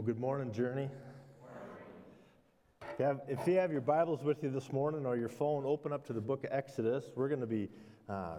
Well, 0.00 0.06
good 0.06 0.18
morning, 0.18 0.50
Journey. 0.50 0.88
If 2.80 2.98
you, 2.98 3.04
have, 3.04 3.20
if 3.28 3.46
you 3.46 3.58
have 3.58 3.70
your 3.70 3.82
Bibles 3.82 4.24
with 4.24 4.42
you 4.42 4.48
this 4.48 4.72
morning 4.72 5.04
or 5.04 5.14
your 5.14 5.28
phone, 5.28 5.64
open 5.66 5.92
up 5.92 6.06
to 6.06 6.14
the 6.14 6.22
book 6.22 6.42
of 6.44 6.50
Exodus. 6.50 7.04
We're 7.14 7.28
going 7.28 7.42
to 7.42 7.46
be 7.46 7.68
uh, 8.08 8.38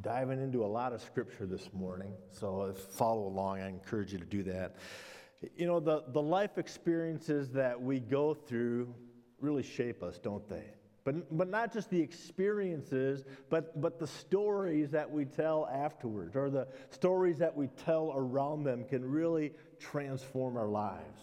diving 0.00 0.40
into 0.40 0.64
a 0.64 0.66
lot 0.66 0.94
of 0.94 1.02
scripture 1.02 1.44
this 1.44 1.68
morning. 1.74 2.14
So 2.32 2.72
follow 2.96 3.26
along, 3.26 3.60
I 3.60 3.68
encourage 3.68 4.14
you 4.14 4.18
to 4.20 4.24
do 4.24 4.42
that. 4.44 4.76
You 5.54 5.66
know, 5.66 5.80
the, 5.80 6.04
the 6.14 6.22
life 6.22 6.56
experiences 6.56 7.50
that 7.50 7.78
we 7.78 8.00
go 8.00 8.32
through 8.32 8.94
really 9.38 9.62
shape 9.62 10.02
us, 10.02 10.16
don't 10.16 10.48
they? 10.48 10.64
But, 11.04 11.36
but 11.36 11.48
not 11.48 11.74
just 11.74 11.90
the 11.90 12.00
experiences, 12.00 13.24
but, 13.50 13.78
but 13.80 13.98
the 13.98 14.06
stories 14.06 14.90
that 14.92 15.10
we 15.10 15.26
tell 15.26 15.66
afterwards, 15.66 16.36
or 16.36 16.48
the 16.48 16.68
stories 16.88 17.36
that 17.38 17.54
we 17.54 17.68
tell 17.84 18.12
around 18.14 18.64
them 18.64 18.84
can 18.84 19.04
really 19.04 19.52
transform 19.80 20.56
our 20.56 20.68
lives. 20.68 21.20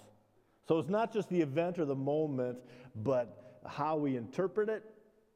So 0.68 0.80
it's 0.80 0.90
not 0.90 1.14
just 1.14 1.30
the 1.30 1.42
event 1.42 1.80
or 1.80 1.86
the 1.86 1.96
moment, 1.96 2.58
but 2.96 3.62
how 3.66 3.96
we 3.96 4.18
interpret 4.18 4.68
it, 4.70 4.84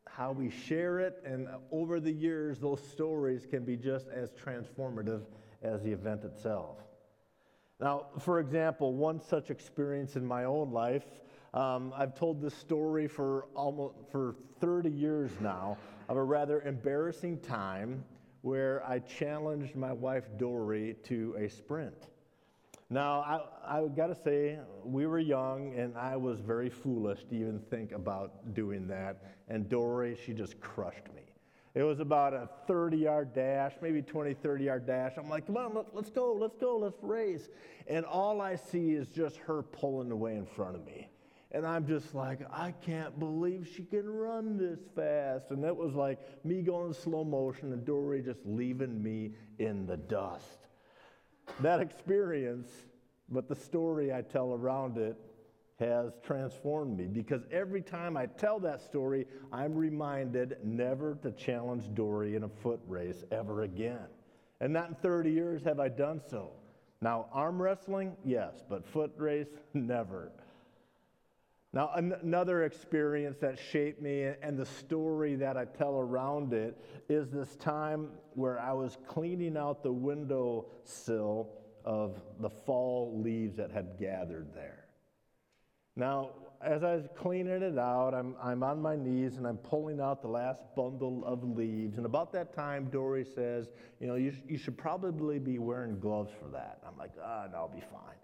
how 0.07 0.31
we 0.31 0.49
share 0.49 0.99
it, 0.99 1.21
and 1.25 1.47
over 1.71 1.99
the 1.99 2.11
years, 2.11 2.59
those 2.59 2.85
stories 2.89 3.45
can 3.45 3.63
be 3.63 3.77
just 3.77 4.07
as 4.09 4.31
transformative 4.31 5.21
as 5.61 5.81
the 5.83 5.91
event 5.91 6.23
itself. 6.25 6.77
Now, 7.79 8.07
for 8.19 8.39
example, 8.39 8.93
one 8.93 9.21
such 9.21 9.49
experience 9.49 10.15
in 10.15 10.25
my 10.25 10.43
own 10.43 10.71
life 10.71 11.05
um, 11.53 11.93
I've 11.95 12.15
told 12.15 12.41
this 12.41 12.55
story 12.55 13.07
for 13.07 13.47
almost 13.55 13.95
for 14.09 14.35
30 14.61 14.89
years 14.89 15.31
now 15.41 15.77
of 16.07 16.15
a 16.15 16.23
rather 16.23 16.61
embarrassing 16.61 17.39
time 17.39 18.05
where 18.41 18.83
I 18.87 18.99
challenged 18.99 19.75
my 19.75 19.91
wife 19.91 20.29
Dory 20.37 20.95
to 21.03 21.35
a 21.37 21.49
sprint. 21.49 22.07
Now, 22.91 23.21
I, 23.65 23.79
I 23.79 23.87
got 23.87 24.07
to 24.07 24.15
say, 24.21 24.59
we 24.83 25.07
were 25.07 25.17
young 25.17 25.73
and 25.79 25.97
I 25.97 26.17
was 26.17 26.41
very 26.41 26.69
foolish 26.69 27.23
to 27.29 27.35
even 27.35 27.61
think 27.69 27.93
about 27.93 28.53
doing 28.53 28.85
that. 28.89 29.23
And 29.47 29.69
Dory, 29.69 30.17
she 30.25 30.33
just 30.33 30.59
crushed 30.59 31.07
me. 31.15 31.21
It 31.73 31.83
was 31.83 32.01
about 32.01 32.33
a 32.33 32.49
30 32.67 32.97
yard 32.97 33.33
dash, 33.33 33.71
maybe 33.81 34.01
20, 34.01 34.33
30 34.33 34.65
yard 34.65 34.85
dash. 34.85 35.13
I'm 35.17 35.29
like, 35.29 35.45
come 35.47 35.55
on, 35.55 35.73
let, 35.73 35.85
us 35.95 36.09
go, 36.09 36.33
let's 36.33 36.57
go, 36.57 36.77
let's 36.79 37.01
race. 37.01 37.47
And 37.87 38.03
all 38.03 38.41
I 38.41 38.57
see 38.57 38.91
is 38.91 39.07
just 39.07 39.37
her 39.37 39.63
pulling 39.63 40.11
away 40.11 40.35
in 40.35 40.45
front 40.45 40.75
of 40.75 40.85
me. 40.85 41.07
And 41.53 41.65
I'm 41.65 41.87
just 41.87 42.13
like, 42.13 42.41
I 42.51 42.73
can't 42.85 43.17
believe 43.17 43.69
she 43.73 43.83
can 43.83 44.09
run 44.09 44.57
this 44.57 44.79
fast. 44.97 45.51
And 45.51 45.63
it 45.63 45.75
was 45.75 45.93
like 45.93 46.19
me 46.43 46.61
going 46.61 46.89
in 46.89 46.93
slow 46.93 47.23
motion 47.23 47.71
and 47.71 47.85
Dory 47.85 48.21
just 48.21 48.41
leaving 48.45 49.01
me 49.01 49.31
in 49.59 49.87
the 49.87 49.95
dust. 49.95 50.60
That 51.59 51.79
experience, 51.79 52.69
but 53.29 53.47
the 53.47 53.55
story 53.55 54.13
I 54.13 54.21
tell 54.21 54.53
around 54.53 54.97
it, 54.97 55.17
has 55.81 56.13
transformed 56.23 56.95
me 56.95 57.07
because 57.07 57.41
every 57.51 57.81
time 57.81 58.15
I 58.15 58.27
tell 58.27 58.59
that 58.59 58.81
story, 58.81 59.25
I'm 59.51 59.73
reminded 59.73 60.57
never 60.63 61.15
to 61.23 61.31
challenge 61.31 61.93
Dory 61.95 62.35
in 62.35 62.43
a 62.43 62.49
foot 62.49 62.79
race 62.87 63.23
ever 63.31 63.63
again. 63.63 64.05
And 64.59 64.71
not 64.71 64.89
in 64.89 64.95
30 64.95 65.31
years 65.31 65.63
have 65.63 65.79
I 65.79 65.89
done 65.89 66.21
so. 66.29 66.51
Now, 67.01 67.25
arm 67.33 67.59
wrestling, 67.59 68.15
yes, 68.23 68.63
but 68.69 68.85
foot 68.85 69.11
race, 69.17 69.47
never. 69.73 70.31
Now, 71.73 71.91
an- 71.95 72.15
another 72.21 72.63
experience 72.63 73.37
that 73.39 73.57
shaped 73.57 74.01
me 74.01 74.23
and 74.41 74.57
the 74.57 74.65
story 74.65 75.35
that 75.35 75.55
I 75.55 75.65
tell 75.65 75.97
around 75.97 76.53
it 76.53 76.77
is 77.07 77.29
this 77.29 77.55
time 77.55 78.09
where 78.33 78.59
I 78.59 78.73
was 78.73 78.97
cleaning 79.07 79.55
out 79.55 79.81
the 79.81 79.91
window 79.91 80.65
sill 80.83 81.49
of 81.85 82.21
the 82.39 82.49
fall 82.49 83.21
leaves 83.21 83.55
that 83.55 83.71
had 83.71 83.97
gathered 83.97 84.53
there. 84.53 84.85
Now, 85.95 86.31
as 86.61 86.83
I 86.83 86.95
was 86.95 87.07
cleaning 87.15 87.63
it 87.63 87.77
out, 87.79 88.13
I'm, 88.13 88.35
I'm 88.41 88.63
on 88.63 88.81
my 88.81 88.95
knees 88.95 89.37
and 89.37 89.47
I'm 89.47 89.57
pulling 89.57 89.99
out 89.99 90.21
the 90.21 90.27
last 90.27 90.61
bundle 90.75 91.23
of 91.25 91.43
leaves. 91.43 91.97
And 91.97 92.05
about 92.05 92.31
that 92.33 92.53
time, 92.53 92.85
Dory 92.91 93.25
says, 93.25 93.71
You 93.99 94.07
know, 94.07 94.15
you, 94.15 94.31
sh- 94.31 94.43
you 94.47 94.57
should 94.57 94.77
probably 94.77 95.39
be 95.39 95.57
wearing 95.57 95.99
gloves 95.99 96.31
for 96.39 96.49
that. 96.49 96.79
I'm 96.85 96.97
like, 96.97 97.11
Ah, 97.23 97.47
no, 97.51 97.57
I'll 97.59 97.67
be 97.69 97.81
fine. 97.91 98.15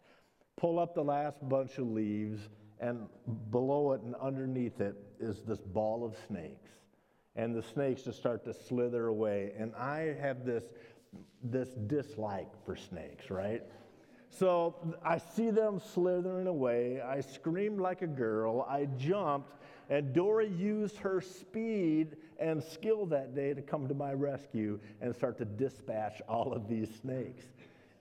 Pull 0.58 0.80
up 0.80 0.94
the 0.94 1.04
last 1.04 1.38
bunch 1.48 1.78
of 1.78 1.88
leaves 1.88 2.42
and 2.80 3.08
below 3.52 3.94
it 3.94 4.02
and 4.02 4.16
underneath 4.16 4.82
it 4.82 4.96
is 5.20 5.42
this 5.42 5.60
ball 5.60 6.06
of 6.06 6.16
snakes. 6.28 6.72
And 7.36 7.56
the 7.56 7.62
snakes 7.62 8.04
just 8.04 8.18
start 8.18 8.44
to 8.46 8.54
slither 8.54 9.08
away. 9.08 9.54
And 9.58 9.74
I 9.76 10.16
have 10.20 10.46
this, 10.46 10.64
this 11.44 11.70
dislike 11.70 12.50
for 12.66 12.76
snakes, 12.76 13.30
right? 13.30 13.64
So 14.30 14.76
I 15.04 15.18
see 15.18 15.52
them 15.52 15.80
slithering 15.94 16.48
away. 16.48 17.02
I 17.02 17.22
screamed 17.22 17.80
like 17.80 18.02
a 18.02 18.08
girl. 18.08 18.66
I 18.70 18.86
jumped, 18.98 19.54
and 19.90 20.14
Dory 20.14 20.50
used 20.50 20.98
her 20.98 21.22
speed 21.22 22.18
and 22.40 22.62
skill 22.62 23.06
that 23.08 23.36
day 23.36 23.54
to 23.54 23.62
come 23.62 23.88
to 23.88 23.94
my 23.94 24.14
rescue 24.14 24.80
and 25.02 25.16
start 25.16 25.38
to 25.38 25.46
dispatch 25.46 26.22
all 26.28 26.54
of 26.54 26.68
these 26.68 26.90
snakes. 27.02 27.46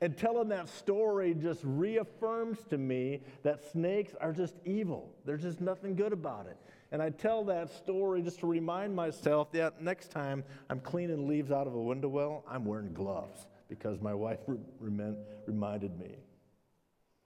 And 0.01 0.17
telling 0.17 0.49
that 0.49 0.69
story 0.69 1.35
just 1.35 1.61
reaffirms 1.65 2.59
to 2.71 2.77
me 2.77 3.21
that 3.43 3.63
snakes 3.73 4.15
are 4.21 4.33
just 4.33 4.55
evil. 4.65 5.11
There's 5.25 5.43
just 5.43 5.61
nothing 5.61 5.97
good 5.97 6.13
about 6.13 6.47
it. 6.47 6.59
And 6.93 7.03
I 7.03 7.11
tell 7.11 7.45
that 7.45 7.71
story 7.71 8.23
just 8.23 8.41
to 8.41 8.47
remind 8.47 8.95
myself 8.95 9.51
that 9.53 9.83
next 9.83 10.11
time 10.11 10.45
I'm 10.69 10.81
cleaning 10.81 11.27
leaves 11.27 11.51
out 11.51 11.67
of 11.67 11.75
a 11.75 11.81
window 11.81 12.09
well, 12.09 12.45
I'm 12.49 12.65
wearing 12.65 12.93
gloves 12.93 13.47
because 13.69 14.01
my 14.01 14.15
wife 14.15 14.39
re- 14.47 15.15
reminded 15.47 15.99
me. 15.99 16.17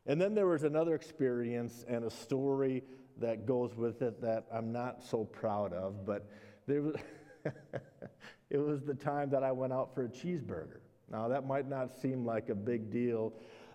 And 0.06 0.20
then 0.20 0.34
there 0.34 0.47
was 0.47 0.62
another 0.62 0.94
experience 0.94 1.84
and 1.88 2.04
a 2.04 2.10
story 2.10 2.82
that 3.19 3.47
goes 3.47 3.76
with 3.76 4.00
it 4.00 4.20
that 4.22 4.47
I'm 4.53 4.72
not 4.72 5.04
so 5.04 5.25
proud 5.25 5.72
of, 5.72 6.06
but 6.06 6.26
there 6.66 6.82
was 6.82 6.97
it 8.50 8.59
was 8.59 8.82
the 8.82 8.94
time 8.94 9.30
that 9.30 9.42
I 9.42 9.53
went 9.53 9.72
out 9.72 9.94
for 9.94 10.04
a 10.04 10.09
cheeseburger. 10.09 10.79
Now, 11.10 11.28
that 11.28 11.47
might 11.47 11.69
not 11.69 11.94
seem 12.00 12.25
like 12.25 12.48
a 12.48 12.54
big 12.54 12.91
deal, 12.91 13.32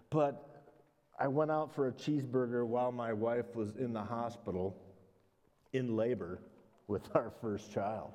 but 0.10 0.64
I 1.20 1.28
went 1.28 1.52
out 1.52 1.74
for 1.74 1.88
a 1.88 1.92
cheeseburger 1.92 2.66
while 2.66 2.92
my 2.92 3.14
wife 3.14 3.56
was 3.56 3.76
in 3.76 3.94
the 3.94 4.04
hospital 4.04 4.76
in 5.74 5.96
labor 5.96 6.40
with 6.88 7.04
our 7.16 7.32
first 7.42 7.72
child. 7.72 8.12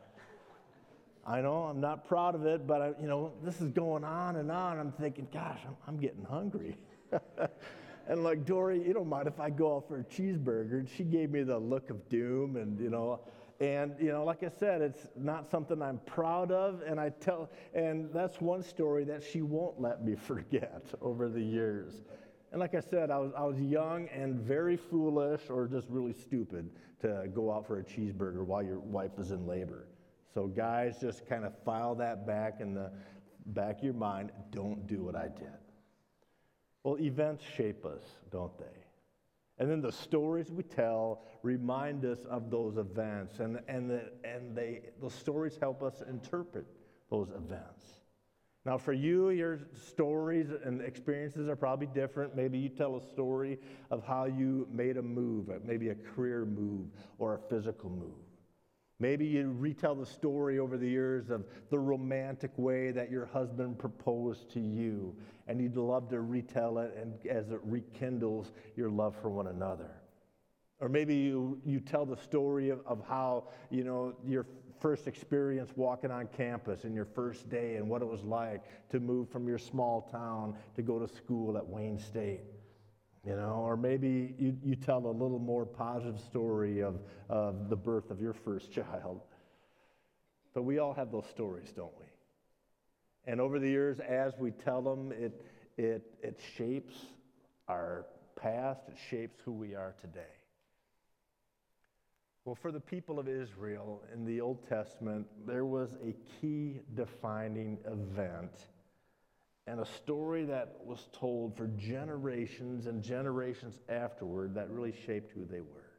I 1.26 1.40
know 1.42 1.64
I'm 1.64 1.80
not 1.80 2.06
proud 2.06 2.34
of 2.34 2.46
it, 2.46 2.66
but 2.66 2.80
I, 2.80 2.86
you 3.00 3.06
know 3.06 3.32
this 3.44 3.60
is 3.60 3.70
going 3.70 4.04
on 4.04 4.36
and 4.36 4.50
on. 4.50 4.78
I'm 4.78 4.92
thinking, 4.92 5.28
gosh, 5.32 5.60
I'm, 5.66 5.76
I'm 5.86 5.96
getting 5.98 6.24
hungry. 6.24 6.78
and 8.08 8.24
like 8.24 8.46
Dory, 8.46 8.82
you 8.82 8.94
don't 8.94 9.08
mind 9.08 9.28
if 9.28 9.38
I 9.38 9.50
go 9.50 9.76
out 9.76 9.88
for 9.88 9.98
a 9.98 10.04
cheeseburger? 10.04 10.80
And 10.80 10.88
she 10.88 11.04
gave 11.04 11.30
me 11.30 11.42
the 11.42 11.58
look 11.58 11.90
of 11.90 12.08
doom, 12.08 12.56
and 12.56 12.80
you 12.80 12.88
know, 12.88 13.20
and, 13.60 13.94
you 14.00 14.10
know, 14.10 14.24
like 14.24 14.42
I 14.42 14.48
said, 14.48 14.80
it's 14.80 15.06
not 15.14 15.50
something 15.50 15.82
I'm 15.82 15.98
proud 16.06 16.50
of. 16.50 16.80
And 16.86 16.98
I 16.98 17.10
tell, 17.10 17.50
and 17.74 18.08
that's 18.12 18.40
one 18.40 18.62
story 18.62 19.04
that 19.04 19.22
she 19.22 19.42
won't 19.42 19.78
let 19.78 20.02
me 20.02 20.14
forget 20.26 20.82
over 21.02 21.28
the 21.28 21.42
years. 21.42 22.02
And 22.52 22.58
like 22.58 22.74
I 22.74 22.80
said, 22.80 23.10
I 23.10 23.18
was, 23.18 23.32
I 23.36 23.44
was 23.44 23.60
young 23.60 24.08
and 24.08 24.40
very 24.40 24.76
foolish 24.76 25.42
or 25.50 25.68
just 25.68 25.86
really 25.90 26.14
stupid 26.14 26.70
to 27.02 27.28
go 27.34 27.52
out 27.52 27.66
for 27.66 27.78
a 27.78 27.84
cheeseburger 27.84 28.44
while 28.44 28.62
your 28.62 28.80
wife 28.80 29.12
is 29.18 29.30
in 29.30 29.46
labor. 29.46 29.86
So, 30.32 30.46
guys, 30.46 30.98
just 31.00 31.28
kind 31.28 31.44
of 31.44 31.52
file 31.64 31.94
that 31.96 32.26
back 32.26 32.60
in 32.60 32.74
the 32.74 32.90
back 33.46 33.78
of 33.78 33.84
your 33.84 33.94
mind. 33.94 34.30
Don't 34.50 34.86
do 34.86 35.02
what 35.02 35.16
I 35.16 35.28
did. 35.28 35.52
Well, 36.82 36.98
events 36.98 37.44
shape 37.56 37.84
us, 37.84 38.02
don't 38.30 38.56
they? 38.58 38.79
And 39.60 39.70
then 39.70 39.82
the 39.82 39.92
stories 39.92 40.50
we 40.50 40.62
tell 40.62 41.22
remind 41.42 42.06
us 42.06 42.24
of 42.30 42.50
those 42.50 42.78
events, 42.78 43.40
and, 43.40 43.60
and, 43.68 43.90
the, 43.90 44.10
and 44.24 44.56
they, 44.56 44.80
those 45.02 45.14
stories 45.14 45.58
help 45.60 45.82
us 45.82 46.02
interpret 46.08 46.66
those 47.10 47.28
events. 47.28 47.84
Now, 48.64 48.78
for 48.78 48.94
you, 48.94 49.30
your 49.30 49.60
stories 49.74 50.48
and 50.64 50.80
experiences 50.80 51.46
are 51.46 51.56
probably 51.56 51.88
different. 51.88 52.34
Maybe 52.34 52.58
you 52.58 52.70
tell 52.70 52.96
a 52.96 53.02
story 53.02 53.58
of 53.90 54.02
how 54.02 54.24
you 54.24 54.66
made 54.72 54.96
a 54.96 55.02
move, 55.02 55.50
maybe 55.62 55.90
a 55.90 55.94
career 55.94 56.46
move 56.46 56.86
or 57.18 57.34
a 57.34 57.38
physical 57.50 57.90
move. 57.90 58.29
Maybe 59.00 59.24
you 59.24 59.50
retell 59.58 59.94
the 59.94 60.04
story 60.04 60.58
over 60.58 60.76
the 60.76 60.88
years 60.88 61.30
of 61.30 61.46
the 61.70 61.78
romantic 61.78 62.52
way 62.58 62.92
that 62.92 63.10
your 63.10 63.24
husband 63.24 63.78
proposed 63.78 64.50
to 64.50 64.60
you, 64.60 65.16
and 65.48 65.58
you'd 65.58 65.76
love 65.76 66.10
to 66.10 66.20
retell 66.20 66.78
it 66.78 66.94
and 67.00 67.14
as 67.26 67.50
it 67.50 67.60
rekindles 67.64 68.52
your 68.76 68.90
love 68.90 69.16
for 69.20 69.30
one 69.30 69.46
another. 69.46 69.90
Or 70.80 70.90
maybe 70.90 71.14
you, 71.14 71.60
you 71.64 71.80
tell 71.80 72.04
the 72.04 72.16
story 72.16 72.68
of, 72.68 72.80
of 72.86 73.02
how, 73.08 73.48
you 73.70 73.84
know, 73.84 74.14
your 74.26 74.46
first 74.80 75.06
experience 75.06 75.70
walking 75.76 76.10
on 76.10 76.26
campus 76.36 76.84
and 76.84 76.94
your 76.94 77.04
first 77.04 77.48
day 77.48 77.76
and 77.76 77.88
what 77.88 78.02
it 78.02 78.08
was 78.08 78.22
like 78.22 78.62
to 78.90 79.00
move 79.00 79.30
from 79.30 79.48
your 79.48 79.58
small 79.58 80.02
town 80.10 80.56
to 80.76 80.82
go 80.82 80.98
to 80.98 81.08
school 81.08 81.56
at 81.56 81.66
Wayne 81.66 81.98
State 81.98 82.40
you 83.26 83.36
know, 83.36 83.62
or 83.66 83.76
maybe 83.76 84.34
you, 84.38 84.56
you 84.64 84.74
tell 84.74 85.06
a 85.06 85.10
little 85.10 85.38
more 85.38 85.66
positive 85.66 86.18
story 86.20 86.80
of, 86.80 87.00
of 87.28 87.68
the 87.68 87.76
birth 87.76 88.10
of 88.10 88.20
your 88.20 88.32
first 88.32 88.72
child. 88.72 89.20
But 90.54 90.62
we 90.62 90.78
all 90.78 90.94
have 90.94 91.12
those 91.12 91.26
stories, 91.30 91.72
don't 91.74 91.92
we? 91.98 92.06
And 93.26 93.40
over 93.40 93.58
the 93.58 93.68
years, 93.68 94.00
as 94.00 94.32
we 94.38 94.50
tell 94.50 94.80
them, 94.80 95.12
it, 95.12 95.44
it, 95.76 96.02
it 96.22 96.40
shapes 96.56 96.94
our 97.68 98.06
past, 98.34 98.80
it 98.88 98.96
shapes 99.10 99.38
who 99.44 99.52
we 99.52 99.74
are 99.74 99.94
today. 100.00 100.22
Well, 102.44 102.54
for 102.54 102.72
the 102.72 102.80
people 102.80 103.18
of 103.18 103.28
Israel 103.28 104.02
in 104.14 104.24
the 104.24 104.40
Old 104.40 104.66
Testament, 104.66 105.26
there 105.46 105.66
was 105.66 105.94
a 106.02 106.16
key 106.40 106.80
defining 106.94 107.78
event 107.84 108.66
and 109.70 109.78
a 109.78 109.86
story 109.86 110.44
that 110.46 110.74
was 110.84 111.06
told 111.12 111.56
for 111.56 111.68
generations 111.78 112.86
and 112.86 113.04
generations 113.04 113.78
afterward 113.88 114.52
that 114.52 114.68
really 114.68 114.92
shaped 115.06 115.30
who 115.30 115.44
they 115.44 115.60
were. 115.60 115.92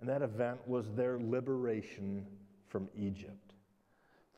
And 0.00 0.08
that 0.08 0.22
event 0.22 0.66
was 0.66 0.90
their 0.94 1.18
liberation 1.18 2.26
from 2.68 2.88
Egypt. 2.96 3.52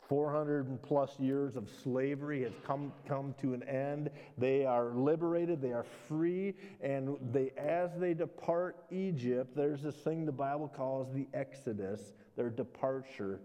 400 0.08 0.82
plus 0.82 1.20
years 1.20 1.54
of 1.54 1.68
slavery 1.84 2.42
has 2.42 2.52
come, 2.66 2.92
come 3.06 3.32
to 3.40 3.54
an 3.54 3.62
end. 3.62 4.10
They 4.36 4.66
are 4.66 4.90
liberated, 4.90 5.62
they 5.62 5.72
are 5.72 5.86
free, 6.08 6.54
and 6.80 7.16
they, 7.32 7.52
as 7.56 7.90
they 7.96 8.12
depart 8.12 8.76
Egypt, 8.90 9.54
there's 9.54 9.82
this 9.82 9.94
thing 9.94 10.26
the 10.26 10.32
Bible 10.32 10.66
calls 10.66 11.12
the 11.14 11.28
Exodus, 11.32 12.00
their 12.36 12.50
departure 12.50 13.40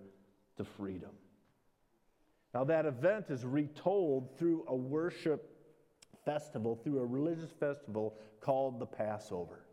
to 0.57 0.63
freedom. 0.63 1.11
Now, 2.53 2.63
that 2.65 2.85
event 2.85 3.25
is 3.29 3.45
retold 3.45 4.37
through 4.37 4.65
a 4.67 4.75
worship 4.75 5.49
festival, 6.25 6.75
through 6.75 6.99
a 6.99 7.05
religious 7.05 7.51
festival 7.51 8.15
called 8.41 8.79
the 8.79 8.85
Passover. 8.85 9.65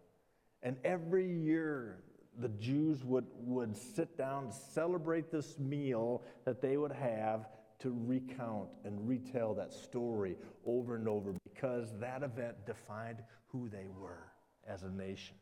And 0.62 0.76
every 0.84 1.28
year, 1.28 1.98
the 2.38 2.48
Jews 2.48 3.04
would, 3.04 3.26
would 3.34 3.76
sit 3.76 4.16
down 4.16 4.48
to 4.48 4.52
celebrate 4.52 5.30
this 5.30 5.58
meal 5.58 6.22
that 6.44 6.62
they 6.62 6.76
would 6.76 6.92
have 6.92 7.48
to 7.80 7.96
recount 8.06 8.69
and 8.84 9.08
retell 9.08 9.54
that 9.54 9.72
story 9.72 10.36
over 10.66 10.96
and 10.96 11.08
over 11.08 11.34
because 11.44 11.92
that 12.00 12.22
event 12.22 12.54
defined 12.66 13.19
who 13.48 13.69
they 13.69 13.86
were 14.00 14.32
as 14.66 14.82
a 14.82 14.90
nation. 14.90 15.36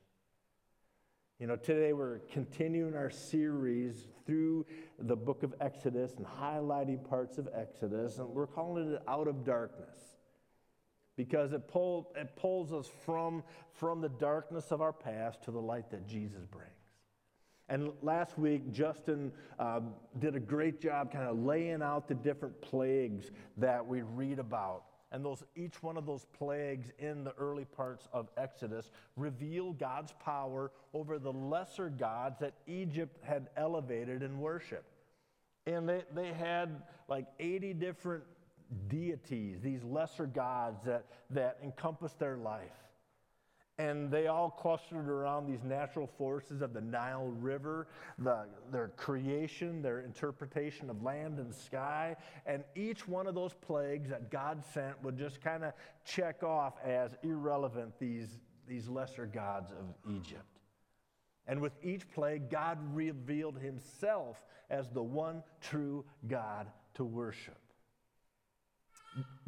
You 1.38 1.46
know, 1.46 1.56
today 1.56 1.92
we're 1.92 2.20
continuing 2.32 2.94
our 2.94 3.10
series 3.10 4.06
through 4.24 4.64
the 4.98 5.16
book 5.16 5.42
of 5.42 5.54
Exodus 5.60 6.14
and 6.16 6.26
highlighting 6.26 7.06
parts 7.06 7.36
of 7.36 7.46
Exodus, 7.54 8.16
and 8.16 8.26
we're 8.30 8.46
calling 8.46 8.94
it 8.94 9.02
Out 9.06 9.28
of 9.28 9.44
Darkness 9.44 9.98
because 11.14 11.52
it, 11.52 11.68
pull, 11.68 12.10
it 12.16 12.34
pulls 12.36 12.72
us 12.72 12.90
from, 13.04 13.42
from 13.74 14.00
the 14.00 14.08
darkness 14.08 14.70
of 14.70 14.80
our 14.80 14.94
past 14.94 15.42
to 15.42 15.50
the 15.50 15.60
light 15.60 15.90
that 15.90 16.08
Jesus 16.08 16.46
brings. 16.46 16.70
And 17.68 17.92
last 18.00 18.38
week, 18.38 18.72
Justin 18.72 19.30
uh, 19.58 19.80
did 20.18 20.36
a 20.36 20.40
great 20.40 20.80
job 20.80 21.12
kind 21.12 21.28
of 21.28 21.38
laying 21.38 21.82
out 21.82 22.08
the 22.08 22.14
different 22.14 22.62
plagues 22.62 23.30
that 23.58 23.86
we 23.86 24.00
read 24.00 24.38
about. 24.38 24.84
And 25.12 25.24
those, 25.24 25.44
each 25.54 25.82
one 25.82 25.96
of 25.96 26.04
those 26.04 26.26
plagues 26.36 26.90
in 26.98 27.22
the 27.22 27.32
early 27.34 27.64
parts 27.64 28.08
of 28.12 28.28
Exodus 28.36 28.90
reveal 29.16 29.72
God's 29.72 30.12
power 30.24 30.72
over 30.92 31.18
the 31.18 31.32
lesser 31.32 31.90
gods 31.90 32.38
that 32.40 32.54
Egypt 32.66 33.16
had 33.24 33.48
elevated 33.56 34.22
in 34.22 34.40
worship. 34.40 34.84
And 35.66 35.88
they, 35.88 36.02
they 36.14 36.32
had 36.32 36.82
like 37.08 37.26
80 37.38 37.74
different 37.74 38.24
deities, 38.88 39.60
these 39.60 39.84
lesser 39.84 40.26
gods 40.26 40.80
that, 40.84 41.06
that 41.30 41.58
encompassed 41.62 42.18
their 42.18 42.36
life. 42.36 42.85
And 43.78 44.10
they 44.10 44.26
all 44.26 44.48
clustered 44.48 45.06
around 45.08 45.46
these 45.46 45.62
natural 45.62 46.06
forces 46.06 46.62
of 46.62 46.72
the 46.72 46.80
Nile 46.80 47.26
River, 47.26 47.88
the, 48.18 48.46
their 48.72 48.88
creation, 48.88 49.82
their 49.82 50.00
interpretation 50.00 50.88
of 50.88 51.02
land 51.02 51.38
and 51.38 51.54
sky. 51.54 52.16
And 52.46 52.64
each 52.74 53.06
one 53.06 53.26
of 53.26 53.34
those 53.34 53.52
plagues 53.52 54.08
that 54.08 54.30
God 54.30 54.64
sent 54.72 55.02
would 55.02 55.18
just 55.18 55.42
kind 55.42 55.62
of 55.62 55.74
check 56.06 56.42
off 56.42 56.74
as 56.82 57.16
irrelevant 57.22 57.98
these, 57.98 58.38
these 58.66 58.88
lesser 58.88 59.26
gods 59.26 59.70
of 59.72 59.94
Egypt. 60.10 60.56
And 61.46 61.60
with 61.60 61.72
each 61.82 62.08
plague, 62.10 62.50
God 62.50 62.78
revealed 62.94 63.58
himself 63.58 64.42
as 64.70 64.90
the 64.90 65.02
one 65.02 65.42
true 65.60 66.04
God 66.26 66.68
to 66.94 67.04
worship. 67.04 67.58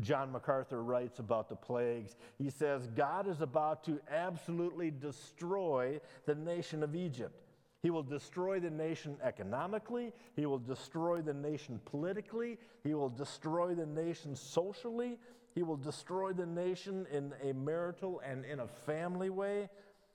John 0.00 0.32
MacArthur 0.32 0.82
writes 0.82 1.18
about 1.18 1.48
the 1.48 1.56
plagues. 1.56 2.16
He 2.38 2.50
says, 2.50 2.86
God 2.88 3.28
is 3.28 3.40
about 3.40 3.84
to 3.84 4.00
absolutely 4.10 4.90
destroy 4.90 6.00
the 6.26 6.34
nation 6.34 6.82
of 6.82 6.94
Egypt. 6.94 7.42
He 7.82 7.90
will 7.90 8.02
destroy 8.02 8.58
the 8.58 8.70
nation 8.70 9.16
economically. 9.22 10.12
He 10.34 10.46
will 10.46 10.58
destroy 10.58 11.20
the 11.20 11.34
nation 11.34 11.80
politically. 11.84 12.58
He 12.82 12.94
will 12.94 13.08
destroy 13.08 13.74
the 13.74 13.86
nation 13.86 14.34
socially. 14.34 15.18
He 15.54 15.62
will 15.62 15.76
destroy 15.76 16.32
the 16.32 16.46
nation 16.46 17.06
in 17.12 17.32
a 17.42 17.52
marital 17.52 18.20
and 18.24 18.44
in 18.44 18.60
a 18.60 18.68
family 18.68 19.30
way. 19.30 19.68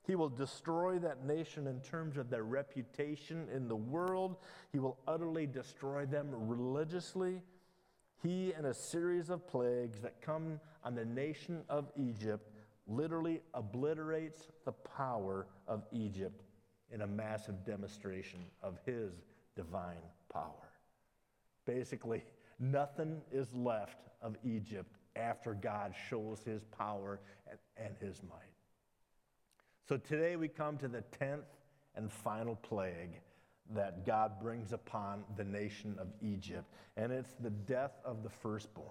He 0.06 0.16
will 0.16 0.30
destroy 0.30 1.00
that 1.00 1.26
nation 1.26 1.68
in 1.68 1.80
terms 1.80 2.18
of 2.18 2.30
their 2.30 2.44
reputation 2.44 3.48
in 3.54 3.70
the 3.70 3.76
world. 3.76 4.36
He 4.74 4.80
will 4.80 4.98
utterly 5.08 5.48
destroy 5.48 6.06
them 6.06 6.28
religiously 6.32 7.42
he 8.24 8.54
and 8.54 8.66
a 8.66 8.74
series 8.74 9.30
of 9.30 9.46
plagues 9.48 10.00
that 10.00 10.22
come 10.22 10.60
on 10.84 10.96
the 10.96 11.06
nation 11.06 11.62
of 11.70 11.92
Egypt 11.98 12.50
literally 12.88 13.42
obliterates 13.54 14.48
the 14.66 14.72
power 14.72 15.46
of 15.68 15.84
Egypt 15.92 16.44
in 16.92 17.02
a 17.02 17.08
massive 17.08 17.66
demonstration 17.66 18.40
of 18.62 18.80
his 18.86 19.12
divine 19.56 20.04
power. 20.32 20.72
Basically, 21.66 22.24
nothing 22.60 23.22
is 23.32 23.54
left 23.54 23.98
of 24.22 24.38
Egypt 24.44 24.96
after 25.16 25.54
God 25.54 25.94
shows 26.10 26.42
his 26.46 26.64
power 26.64 27.20
and, 27.50 27.60
and 27.78 27.96
his 28.00 28.22
might. 28.24 28.40
So 29.88 29.98
today 29.98 30.38
we 30.38 30.48
come 30.48 30.78
to 30.78 30.88
the 30.88 31.04
10th 31.20 31.44
and 31.96 32.12
final 32.12 32.56
plague 32.56 33.20
that 33.72 34.06
God 34.06 34.40
brings 34.42 34.74
upon 34.74 35.24
the 35.38 35.44
nation 35.44 35.96
of 36.00 36.08
Egypt, 36.22 36.66
and 36.98 37.12
it's 37.12 37.34
the 37.40 37.50
death 37.50 37.94
of 38.04 38.24
the 38.24 38.30
firstborn. 38.30 38.90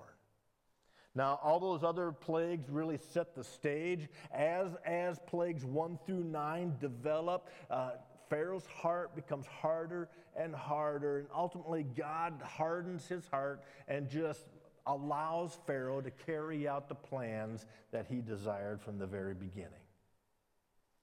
Now, 1.14 1.38
all 1.42 1.60
those 1.60 1.84
other 1.84 2.10
plagues 2.10 2.70
really 2.70 2.98
set 3.12 3.34
the 3.34 3.44
stage. 3.44 4.08
As, 4.32 4.70
as 4.86 5.18
plagues 5.26 5.64
one 5.64 5.98
through 6.06 6.24
nine 6.24 6.74
develop, 6.80 7.50
uh, 7.70 7.92
Pharaoh's 8.30 8.64
heart 8.66 9.14
becomes 9.14 9.44
harder 9.46 10.08
and 10.34 10.54
harder, 10.54 11.18
and 11.18 11.28
ultimately, 11.34 11.82
God 11.82 12.40
hardens 12.42 13.06
his 13.06 13.26
heart 13.28 13.62
and 13.88 14.08
just 14.08 14.46
allows 14.86 15.58
Pharaoh 15.66 16.00
to 16.00 16.10
carry 16.10 16.66
out 16.66 16.88
the 16.88 16.94
plans 16.94 17.66
that 17.92 18.06
he 18.08 18.22
desired 18.22 18.80
from 18.80 18.98
the 18.98 19.06
very 19.06 19.34
beginning. 19.34 19.81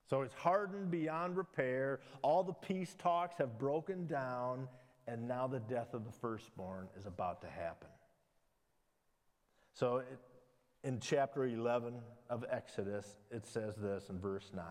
So 0.09 0.21
it's 0.21 0.33
hardened 0.33 0.89
beyond 0.89 1.37
repair. 1.37 1.99
All 2.23 2.43
the 2.43 2.53
peace 2.53 2.95
talks 2.97 3.37
have 3.37 3.59
broken 3.59 4.07
down, 4.07 4.67
and 5.07 5.27
now 5.27 5.45
the 5.45 5.59
death 5.59 5.93
of 5.93 6.03
the 6.03 6.11
firstborn 6.11 6.87
is 6.97 7.05
about 7.05 7.41
to 7.41 7.47
happen. 7.47 7.89
So 9.73 9.97
it, 9.97 10.19
in 10.83 10.99
chapter 10.99 11.45
11 11.45 11.93
of 12.29 12.43
Exodus, 12.49 13.05
it 13.29 13.45
says 13.45 13.75
this 13.75 14.09
in 14.09 14.19
verse 14.19 14.51
9 14.55 14.65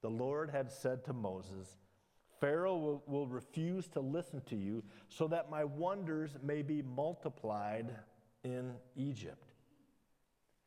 The 0.00 0.08
Lord 0.08 0.50
had 0.50 0.72
said 0.72 1.04
to 1.04 1.12
Moses, 1.12 1.68
Pharaoh 2.40 2.78
will, 2.78 3.02
will 3.06 3.26
refuse 3.26 3.86
to 3.88 4.00
listen 4.00 4.40
to 4.46 4.56
you, 4.56 4.82
so 5.08 5.28
that 5.28 5.50
my 5.50 5.62
wonders 5.62 6.30
may 6.42 6.62
be 6.62 6.80
multiplied 6.80 7.94
in 8.44 8.72
Egypt. 8.96 9.49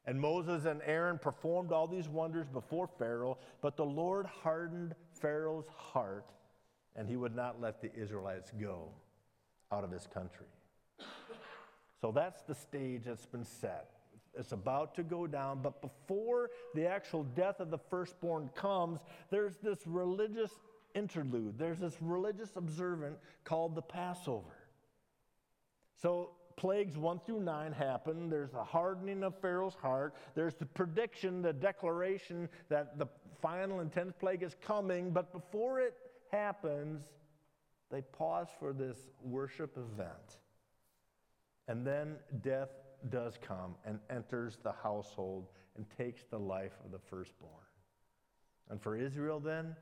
And 0.06 0.20
Moses 0.20 0.66
and 0.66 0.82
Aaron 0.86 1.18
performed 1.18 1.72
all 1.72 1.88
these 1.88 2.10
wonders 2.10 2.48
before 2.48 2.88
Pharaoh, 2.88 3.38
but 3.62 3.78
the 3.78 3.86
Lord 3.86 4.26
hardened 4.26 4.96
Pharaoh's 5.14 5.68
heart, 5.76 6.26
and 6.96 7.08
he 7.08 7.16
would 7.16 7.36
not 7.36 7.62
let 7.62 7.82
the 7.82 7.94
Israelites 7.96 8.52
go 8.60 8.90
out 9.72 9.84
of 9.84 9.92
his 9.92 10.06
country. 10.08 10.48
So 12.02 12.12
that's 12.12 12.42
the 12.42 12.54
stage 12.54 13.04
that's 13.06 13.26
been 13.26 13.46
set. 13.46 13.92
It's 14.38 14.52
about 14.52 14.96
to 14.96 15.04
go 15.04 15.26
down, 15.26 15.62
but 15.62 15.82
before 15.82 16.50
the 16.74 16.86
actual 16.86 17.24
death 17.24 17.60
of 17.60 17.70
the 17.70 17.78
firstborn 17.78 18.50
comes, 18.56 19.00
there's 19.30 19.58
this 19.58 19.80
religious 19.86 20.52
interlude. 20.96 21.58
There's 21.58 21.80
this 21.80 21.96
religious 22.02 22.56
observant 22.56 23.18
called 23.44 23.76
the 23.76 23.82
Passover. 23.82 24.58
So 26.02 26.32
plagues 26.58 26.98
one 26.98 27.20
through 27.26 27.42
nine 27.42 27.72
happen. 27.72 28.30
There's 28.30 28.52
the 28.52 28.64
hardening 28.64 29.24
of 29.24 29.40
Pharaoh's 29.42 29.76
heart. 29.76 30.16
There's 30.36 30.56
the 30.56 30.66
prediction, 30.66 31.42
the 31.42 31.54
declaration 31.54 32.50
that 32.70 32.98
the 32.98 33.08
final 33.42 33.80
and 33.80 33.92
tenth 33.92 34.18
plague 34.20 34.44
is 34.44 34.56
coming. 34.66 35.12
But 35.12 35.32
before 35.34 35.80
it 35.80 35.96
happens, 36.32 37.04
they 37.92 38.02
pause 38.02 38.48
for 38.60 38.74
this 38.74 38.98
worship 39.22 39.78
event. 39.78 40.40
And 41.68 41.86
then 41.86 42.16
death 42.42 42.70
does 43.10 43.38
come 43.42 43.76
and 43.86 44.00
enters 44.10 44.58
the 44.64 44.72
household 44.72 45.48
and 45.76 45.86
takes 45.98 46.24
the 46.30 46.40
life 46.40 46.74
of 46.86 46.92
the 46.92 47.00
firstborn. 47.00 47.52
And 48.70 48.82
for 48.82 48.96
Israel, 48.96 49.40
then, 49.40 49.76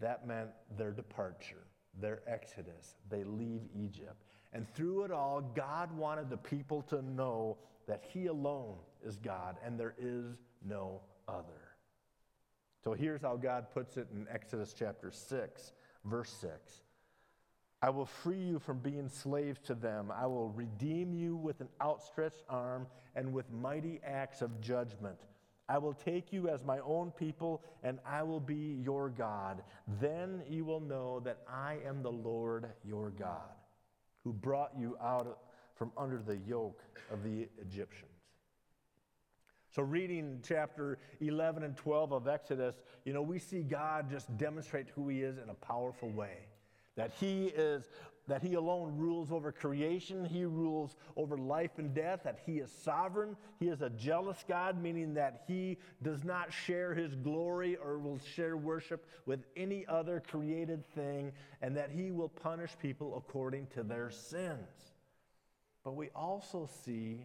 that 0.00 0.26
meant 0.26 0.50
their 0.76 0.92
departure, 0.92 1.66
their 2.00 2.22
exodus. 2.26 2.94
They 3.10 3.24
leave 3.24 3.62
Egypt. 3.74 4.36
And 4.52 4.66
through 4.74 5.04
it 5.04 5.10
all, 5.10 5.40
God 5.40 5.96
wanted 5.96 6.28
the 6.28 6.36
people 6.36 6.82
to 6.82 7.02
know 7.02 7.56
that 7.86 8.04
He 8.08 8.26
alone 8.26 8.76
is 9.04 9.16
God 9.16 9.56
and 9.64 9.78
there 9.78 9.94
is 9.98 10.36
no 10.66 11.00
other. 11.26 11.72
So 12.84 12.92
here's 12.92 13.22
how 13.22 13.36
God 13.36 13.66
puts 13.72 13.96
it 13.96 14.08
in 14.12 14.26
Exodus 14.30 14.74
chapter 14.76 15.10
6, 15.10 15.72
verse 16.04 16.30
6. 16.40 16.82
I 17.80 17.90
will 17.90 18.06
free 18.06 18.40
you 18.40 18.58
from 18.58 18.78
being 18.78 19.08
slaves 19.08 19.60
to 19.64 19.74
them. 19.74 20.12
I 20.14 20.26
will 20.26 20.50
redeem 20.50 21.14
you 21.14 21.36
with 21.36 21.60
an 21.60 21.68
outstretched 21.80 22.44
arm 22.48 22.86
and 23.16 23.32
with 23.32 23.50
mighty 23.50 24.00
acts 24.04 24.40
of 24.40 24.60
judgment. 24.60 25.18
I 25.68 25.78
will 25.78 25.94
take 25.94 26.32
you 26.32 26.48
as 26.48 26.64
my 26.64 26.80
own 26.80 27.12
people, 27.12 27.62
and 27.82 27.98
I 28.06 28.22
will 28.22 28.40
be 28.40 28.78
your 28.82 29.08
God. 29.08 29.62
Then 30.00 30.42
you 30.48 30.64
will 30.64 30.80
know 30.80 31.20
that 31.20 31.38
I 31.48 31.78
am 31.86 32.02
the 32.02 32.12
Lord 32.12 32.66
your 32.84 33.10
God, 33.10 33.50
who 34.24 34.32
brought 34.32 34.72
you 34.78 34.96
out 35.02 35.38
from 35.74 35.92
under 35.96 36.18
the 36.18 36.36
yoke 36.36 36.82
of 37.10 37.22
the 37.22 37.48
Egyptians. 37.60 38.08
So, 39.74 39.82
reading 39.82 40.40
chapter 40.46 40.98
11 41.20 41.62
and 41.62 41.76
12 41.76 42.12
of 42.12 42.28
Exodus, 42.28 42.76
you 43.04 43.12
know, 43.12 43.22
we 43.22 43.38
see 43.38 43.62
God 43.62 44.10
just 44.10 44.36
demonstrate 44.36 44.88
who 44.94 45.08
He 45.08 45.22
is 45.22 45.38
in 45.38 45.48
a 45.48 45.54
powerful 45.54 46.10
way 46.10 46.36
that 46.96 47.12
he 47.18 47.46
is 47.46 47.88
that 48.28 48.42
he 48.42 48.54
alone 48.54 48.96
rules 48.96 49.32
over 49.32 49.50
creation 49.50 50.24
he 50.24 50.44
rules 50.44 50.96
over 51.16 51.36
life 51.36 51.78
and 51.78 51.94
death 51.94 52.20
that 52.24 52.40
he 52.46 52.58
is 52.58 52.70
sovereign 52.70 53.36
he 53.58 53.68
is 53.68 53.82
a 53.82 53.90
jealous 53.90 54.44
god 54.48 54.80
meaning 54.80 55.14
that 55.14 55.44
he 55.46 55.76
does 56.02 56.24
not 56.24 56.52
share 56.52 56.94
his 56.94 57.14
glory 57.16 57.76
or 57.76 57.98
will 57.98 58.20
share 58.34 58.56
worship 58.56 59.06
with 59.26 59.44
any 59.56 59.86
other 59.86 60.22
created 60.28 60.84
thing 60.94 61.32
and 61.60 61.76
that 61.76 61.90
he 61.90 62.10
will 62.10 62.28
punish 62.28 62.70
people 62.80 63.16
according 63.16 63.66
to 63.68 63.82
their 63.82 64.10
sins. 64.10 64.92
But 65.84 65.94
we 65.94 66.08
also 66.14 66.68
see 66.84 67.24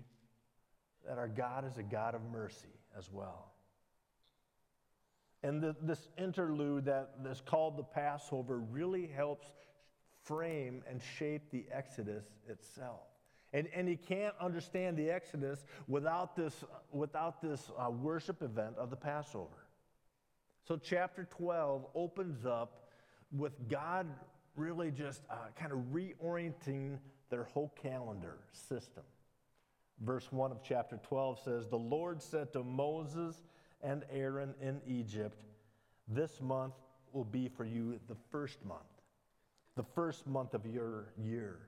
that 1.07 1.17
our 1.17 1.27
god 1.27 1.65
is 1.65 1.77
a 1.77 1.83
god 1.83 2.15
of 2.15 2.21
mercy 2.31 2.73
as 2.97 3.09
well. 3.11 3.51
And 5.43 5.61
the, 5.61 5.75
this 5.81 6.09
interlude 6.17 6.85
that 6.85 7.11
is 7.29 7.41
called 7.41 7.77
the 7.77 7.83
Passover 7.83 8.59
really 8.59 9.07
helps 9.07 9.47
frame 10.27 10.83
and 10.89 11.01
shape 11.17 11.49
the 11.51 11.65
Exodus 11.71 12.25
itself. 12.47 13.07
And, 13.53 13.67
and 13.73 13.87
you 13.87 13.97
can't 13.97 14.35
understand 14.41 14.97
the 14.97 15.09
Exodus 15.09 15.63
without 15.87 16.35
this, 16.35 16.63
without 16.91 17.41
this 17.41 17.71
uh, 17.77 17.89
worship 17.89 18.41
event 18.41 18.75
of 18.77 18.89
the 18.89 18.95
Passover. 18.95 19.65
So, 20.67 20.77
chapter 20.77 21.27
12 21.31 21.87
opens 21.95 22.45
up 22.45 22.89
with 23.31 23.53
God 23.69 24.07
really 24.57 24.91
just 24.91 25.21
uh, 25.29 25.35
kind 25.57 25.71
of 25.71 25.79
reorienting 25.93 26.97
their 27.29 27.43
whole 27.43 27.73
calendar 27.81 28.37
system. 28.51 29.03
Verse 30.01 30.29
1 30.31 30.51
of 30.51 30.61
chapter 30.61 30.99
12 31.03 31.39
says, 31.39 31.67
The 31.67 31.77
Lord 31.77 32.21
said 32.21 32.51
to 32.53 32.63
Moses 32.63 33.43
and 33.81 34.03
Aaron 34.11 34.53
in 34.61 34.81
Egypt, 34.85 35.41
This 36.07 36.41
month 36.41 36.73
will 37.13 37.23
be 37.23 37.47
for 37.47 37.63
you 37.63 37.97
the 38.07 38.17
first 38.29 38.63
month 38.65 38.96
the 39.77 39.83
first 39.95 40.27
month 40.27 40.53
of 40.53 40.65
your 40.65 41.13
year. 41.17 41.59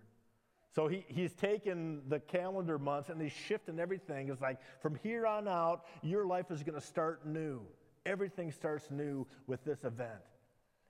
So 0.75 0.87
he, 0.87 1.05
he's 1.07 1.33
taken 1.33 2.01
the 2.09 2.19
calendar 2.19 2.77
months 2.77 3.09
and 3.09 3.21
he's 3.21 3.31
shifting 3.31 3.79
everything. 3.79 4.29
It's 4.29 4.41
like 4.41 4.59
from 4.81 4.95
here 4.95 5.25
on 5.25 5.47
out, 5.47 5.85
your 6.01 6.25
life 6.25 6.51
is 6.51 6.61
going 6.61 6.79
to 6.79 6.85
start 6.85 7.25
new. 7.25 7.61
Everything 8.05 8.51
starts 8.51 8.91
new 8.91 9.25
with 9.47 9.63
this 9.63 9.83
event. 9.83 10.21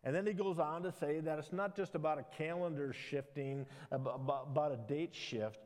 And 0.03 0.15
then 0.15 0.25
he 0.25 0.33
goes 0.33 0.59
on 0.59 0.83
to 0.83 0.91
say 0.91 1.19
that 1.19 1.39
it's 1.39 1.51
not 1.51 1.75
just 1.75 1.95
about 1.95 2.19
a 2.19 2.25
calendar 2.37 2.93
shifting, 2.93 3.65
about, 3.91 4.47
about 4.49 4.71
a 4.71 4.77
date 4.77 5.13
shift, 5.13 5.59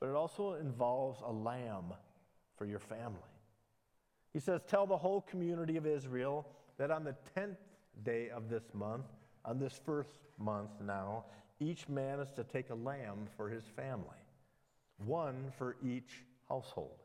but 0.00 0.08
it 0.08 0.14
also 0.14 0.54
involves 0.54 1.20
a 1.24 1.32
lamb 1.32 1.92
for 2.56 2.64
your 2.64 2.78
family. 2.78 3.18
He 4.32 4.40
says, 4.40 4.60
Tell 4.66 4.86
the 4.86 4.96
whole 4.96 5.20
community 5.22 5.76
of 5.76 5.86
Israel 5.86 6.46
that 6.78 6.90
on 6.90 7.04
the 7.04 7.16
10th 7.36 7.56
day 8.04 8.30
of 8.30 8.48
this 8.48 8.64
month, 8.72 9.06
on 9.44 9.58
this 9.58 9.78
first 9.84 10.10
month 10.38 10.70
now, 10.84 11.24
each 11.60 11.88
man 11.88 12.20
is 12.20 12.30
to 12.32 12.44
take 12.44 12.70
a 12.70 12.74
lamb 12.74 13.26
for 13.36 13.48
his 13.48 13.64
family, 13.76 14.04
one 15.04 15.52
for 15.56 15.76
each 15.84 16.24
household. 16.48 16.96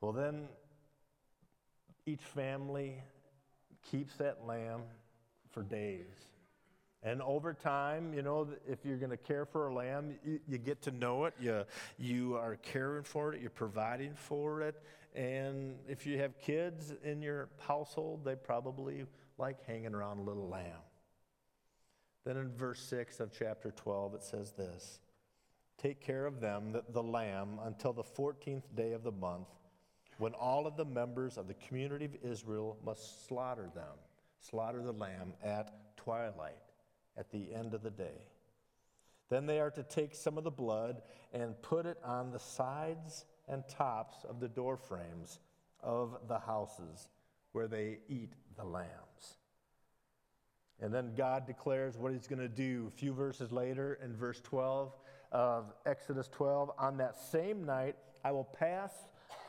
Well, 0.00 0.12
then 0.12 0.48
each 2.06 2.22
family 2.22 2.94
keeps 3.90 4.16
that 4.16 4.46
lamb 4.46 4.82
for 5.50 5.62
days. 5.62 6.06
And 7.04 7.20
over 7.20 7.52
time, 7.52 8.14
you 8.14 8.22
know, 8.22 8.48
if 8.68 8.84
you're 8.84 8.96
going 8.96 9.10
to 9.10 9.16
care 9.16 9.44
for 9.44 9.68
a 9.68 9.74
lamb, 9.74 10.14
you, 10.24 10.38
you, 10.48 10.58
get 10.58 10.82
to 10.82 10.92
know 10.92 11.24
it. 11.24 11.34
You, 11.40 11.64
you 11.98 12.36
are 12.36 12.56
caring 12.62 13.02
for 13.02 13.34
it. 13.34 13.40
You're 13.40 13.50
providing 13.50 14.14
for 14.14 14.62
it. 14.62 14.80
And 15.14 15.76
if 15.88 16.06
you 16.06 16.18
have 16.18 16.38
kids 16.38 16.94
in 17.04 17.20
your 17.20 17.48
household, 17.58 18.24
they 18.24 18.34
probably 18.34 19.04
like 19.38 19.64
hanging 19.66 19.94
around 19.94 20.18
a 20.18 20.22
little 20.22 20.48
lamb. 20.48 20.80
Then 22.24 22.36
in 22.36 22.50
verse 22.52 22.80
6 22.80 23.20
of 23.20 23.32
chapter 23.36 23.72
12, 23.72 24.14
it 24.14 24.22
says 24.22 24.52
this 24.52 25.00
Take 25.76 26.00
care 26.00 26.26
of 26.26 26.40
them, 26.40 26.72
the, 26.72 26.84
the 26.90 27.02
lamb, 27.02 27.58
until 27.64 27.92
the 27.92 28.04
14th 28.04 28.62
day 28.74 28.92
of 28.92 29.02
the 29.02 29.12
month, 29.12 29.48
when 30.18 30.32
all 30.34 30.66
of 30.66 30.76
the 30.76 30.84
members 30.84 31.36
of 31.36 31.48
the 31.48 31.54
community 31.54 32.04
of 32.04 32.16
Israel 32.22 32.78
must 32.84 33.26
slaughter 33.26 33.68
them, 33.74 33.96
slaughter 34.40 34.82
the 34.82 34.92
lamb 34.92 35.34
at 35.42 35.96
twilight, 35.96 36.54
at 37.16 37.30
the 37.30 37.52
end 37.52 37.74
of 37.74 37.82
the 37.82 37.90
day. 37.90 38.28
Then 39.28 39.46
they 39.46 39.60
are 39.60 39.70
to 39.70 39.82
take 39.82 40.14
some 40.14 40.38
of 40.38 40.44
the 40.44 40.50
blood 40.50 41.02
and 41.32 41.60
put 41.62 41.86
it 41.86 41.98
on 42.04 42.30
the 42.30 42.38
sides 42.38 43.24
and 43.52 43.68
tops 43.68 44.24
of 44.28 44.40
the 44.40 44.48
door 44.48 44.76
frames 44.76 45.38
of 45.82 46.16
the 46.26 46.38
houses 46.38 47.08
where 47.52 47.68
they 47.68 47.98
eat 48.08 48.32
the 48.56 48.64
lambs. 48.64 49.36
And 50.80 50.92
then 50.92 51.12
God 51.16 51.46
declares 51.46 51.96
what 51.96 52.12
he's 52.12 52.26
going 52.26 52.40
to 52.40 52.48
do 52.48 52.86
a 52.88 52.90
few 52.90 53.12
verses 53.12 53.52
later 53.52 54.00
in 54.02 54.16
verse 54.16 54.40
12 54.40 54.96
of 55.30 55.72
Exodus 55.86 56.28
12. 56.28 56.72
On 56.78 56.96
that 56.96 57.14
same 57.16 57.64
night, 57.64 57.94
I 58.24 58.32
will 58.32 58.44
pass 58.44 58.92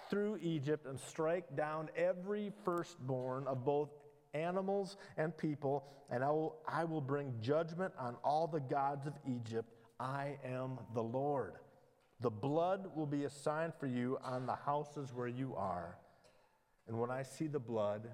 through 0.10 0.38
Egypt 0.42 0.86
and 0.86 1.00
strike 1.00 1.56
down 1.56 1.90
every 1.96 2.52
firstborn 2.64 3.48
of 3.48 3.66
both 3.66 3.90
animals 4.34 4.98
and 5.18 5.36
people, 5.36 5.88
and 6.10 6.24
I 6.24 6.30
will, 6.30 6.58
I 6.68 6.84
will 6.84 7.02
bring 7.02 7.34
judgment 7.42 7.94
on 7.98 8.16
all 8.24 8.48
the 8.48 8.60
gods 8.60 9.08
of 9.08 9.14
Egypt. 9.28 9.70
I 10.00 10.38
am 10.44 10.78
the 10.94 11.04
Lord. 11.04 11.54
The 12.20 12.30
blood 12.30 12.88
will 12.96 13.06
be 13.06 13.26
a 13.26 13.30
sign 13.30 13.74
for 13.80 13.88
you 13.88 14.18
on 14.24 14.46
the 14.46 14.56
houses 14.56 15.14
where 15.14 15.28
you 15.28 15.56
are. 15.56 15.98
And 16.88 17.00
when 17.00 17.12
I 17.12 17.24
see 17.24 17.48
the 17.48 17.60
blood, 17.60 18.10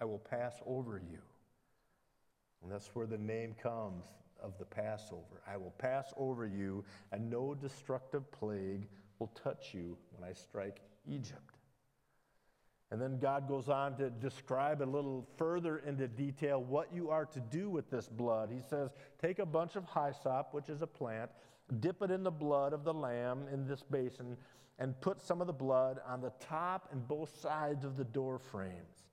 I 0.00 0.04
will 0.04 0.18
pass 0.18 0.54
over 0.66 0.98
you. 0.98 1.18
And 2.62 2.70
that's 2.70 2.88
where 2.94 3.06
the 3.06 3.18
name 3.18 3.54
comes 3.60 4.04
of 4.42 4.58
the 4.58 4.64
Passover. 4.64 5.42
I 5.46 5.56
will 5.56 5.74
pass 5.78 6.12
over 6.16 6.46
you, 6.46 6.84
and 7.12 7.30
no 7.30 7.54
destructive 7.54 8.30
plague 8.32 8.86
will 9.18 9.32
touch 9.42 9.74
you 9.74 9.96
when 10.12 10.28
I 10.28 10.32
strike 10.32 10.80
Egypt. 11.06 11.58
And 12.90 13.00
then 13.00 13.18
God 13.18 13.46
goes 13.46 13.68
on 13.68 13.96
to 13.96 14.08
describe 14.08 14.80
a 14.80 14.84
little 14.84 15.26
further 15.36 15.78
into 15.78 16.08
detail 16.08 16.62
what 16.62 16.92
you 16.92 17.10
are 17.10 17.26
to 17.26 17.40
do 17.40 17.68
with 17.68 17.90
this 17.90 18.08
blood. 18.08 18.50
He 18.50 18.62
says, 18.62 18.90
Take 19.20 19.40
a 19.40 19.46
bunch 19.46 19.76
of 19.76 19.84
hyssop, 19.84 20.54
which 20.54 20.70
is 20.70 20.80
a 20.80 20.86
plant, 20.86 21.30
dip 21.80 22.02
it 22.02 22.10
in 22.10 22.22
the 22.22 22.30
blood 22.30 22.72
of 22.72 22.84
the 22.84 22.94
lamb 22.94 23.46
in 23.52 23.66
this 23.66 23.82
basin, 23.82 24.36
and 24.78 25.00
put 25.00 25.20
some 25.20 25.40
of 25.40 25.46
the 25.46 25.52
blood 25.52 26.00
on 26.06 26.20
the 26.20 26.32
top 26.40 26.88
and 26.92 27.06
both 27.06 27.40
sides 27.40 27.84
of 27.84 27.96
the 27.96 28.04
door 28.04 28.38
frames. 28.38 29.08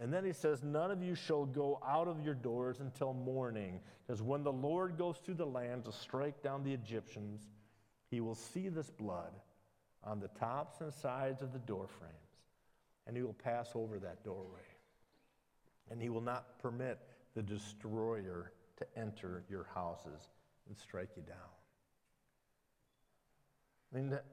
And 0.00 0.12
then 0.12 0.24
he 0.24 0.32
says, 0.32 0.62
None 0.62 0.90
of 0.90 1.02
you 1.02 1.14
shall 1.14 1.46
go 1.46 1.80
out 1.86 2.08
of 2.08 2.24
your 2.24 2.34
doors 2.34 2.80
until 2.80 3.12
morning, 3.12 3.80
because 4.06 4.22
when 4.22 4.42
the 4.42 4.52
Lord 4.52 4.98
goes 4.98 5.18
through 5.18 5.34
the 5.34 5.46
land 5.46 5.84
to 5.84 5.92
strike 5.92 6.42
down 6.42 6.64
the 6.64 6.72
Egyptians, 6.72 7.42
he 8.10 8.20
will 8.20 8.34
see 8.34 8.68
this 8.68 8.90
blood 8.90 9.32
on 10.04 10.18
the 10.18 10.28
tops 10.28 10.80
and 10.80 10.92
sides 10.92 11.42
of 11.42 11.52
the 11.52 11.58
door 11.60 11.86
frames, 11.86 12.14
and 13.06 13.16
he 13.16 13.22
will 13.22 13.34
pass 13.34 13.70
over 13.74 13.98
that 14.00 14.24
doorway. 14.24 14.60
And 15.90 16.00
he 16.00 16.08
will 16.08 16.20
not 16.20 16.58
permit 16.58 16.98
the 17.34 17.42
destroyer 17.42 18.52
to 18.78 18.86
enter 18.96 19.44
your 19.48 19.66
houses 19.74 20.28
and 20.68 20.76
strike 20.76 21.10
you 21.16 21.22
down. 21.22 21.36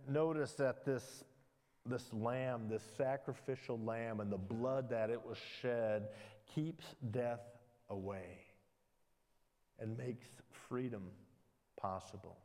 Notice 0.07 0.53
that 0.53 0.85
this, 0.85 1.23
this 1.85 2.13
lamb, 2.13 2.69
this 2.69 2.83
sacrificial 2.97 3.79
lamb, 3.79 4.19
and 4.19 4.31
the 4.31 4.37
blood 4.37 4.89
that 4.89 5.09
it 5.09 5.25
was 5.25 5.37
shed 5.61 6.09
keeps 6.53 6.85
death 7.11 7.41
away 7.89 8.45
and 9.79 9.97
makes 9.97 10.27
freedom 10.67 11.03
possible. 11.77 12.37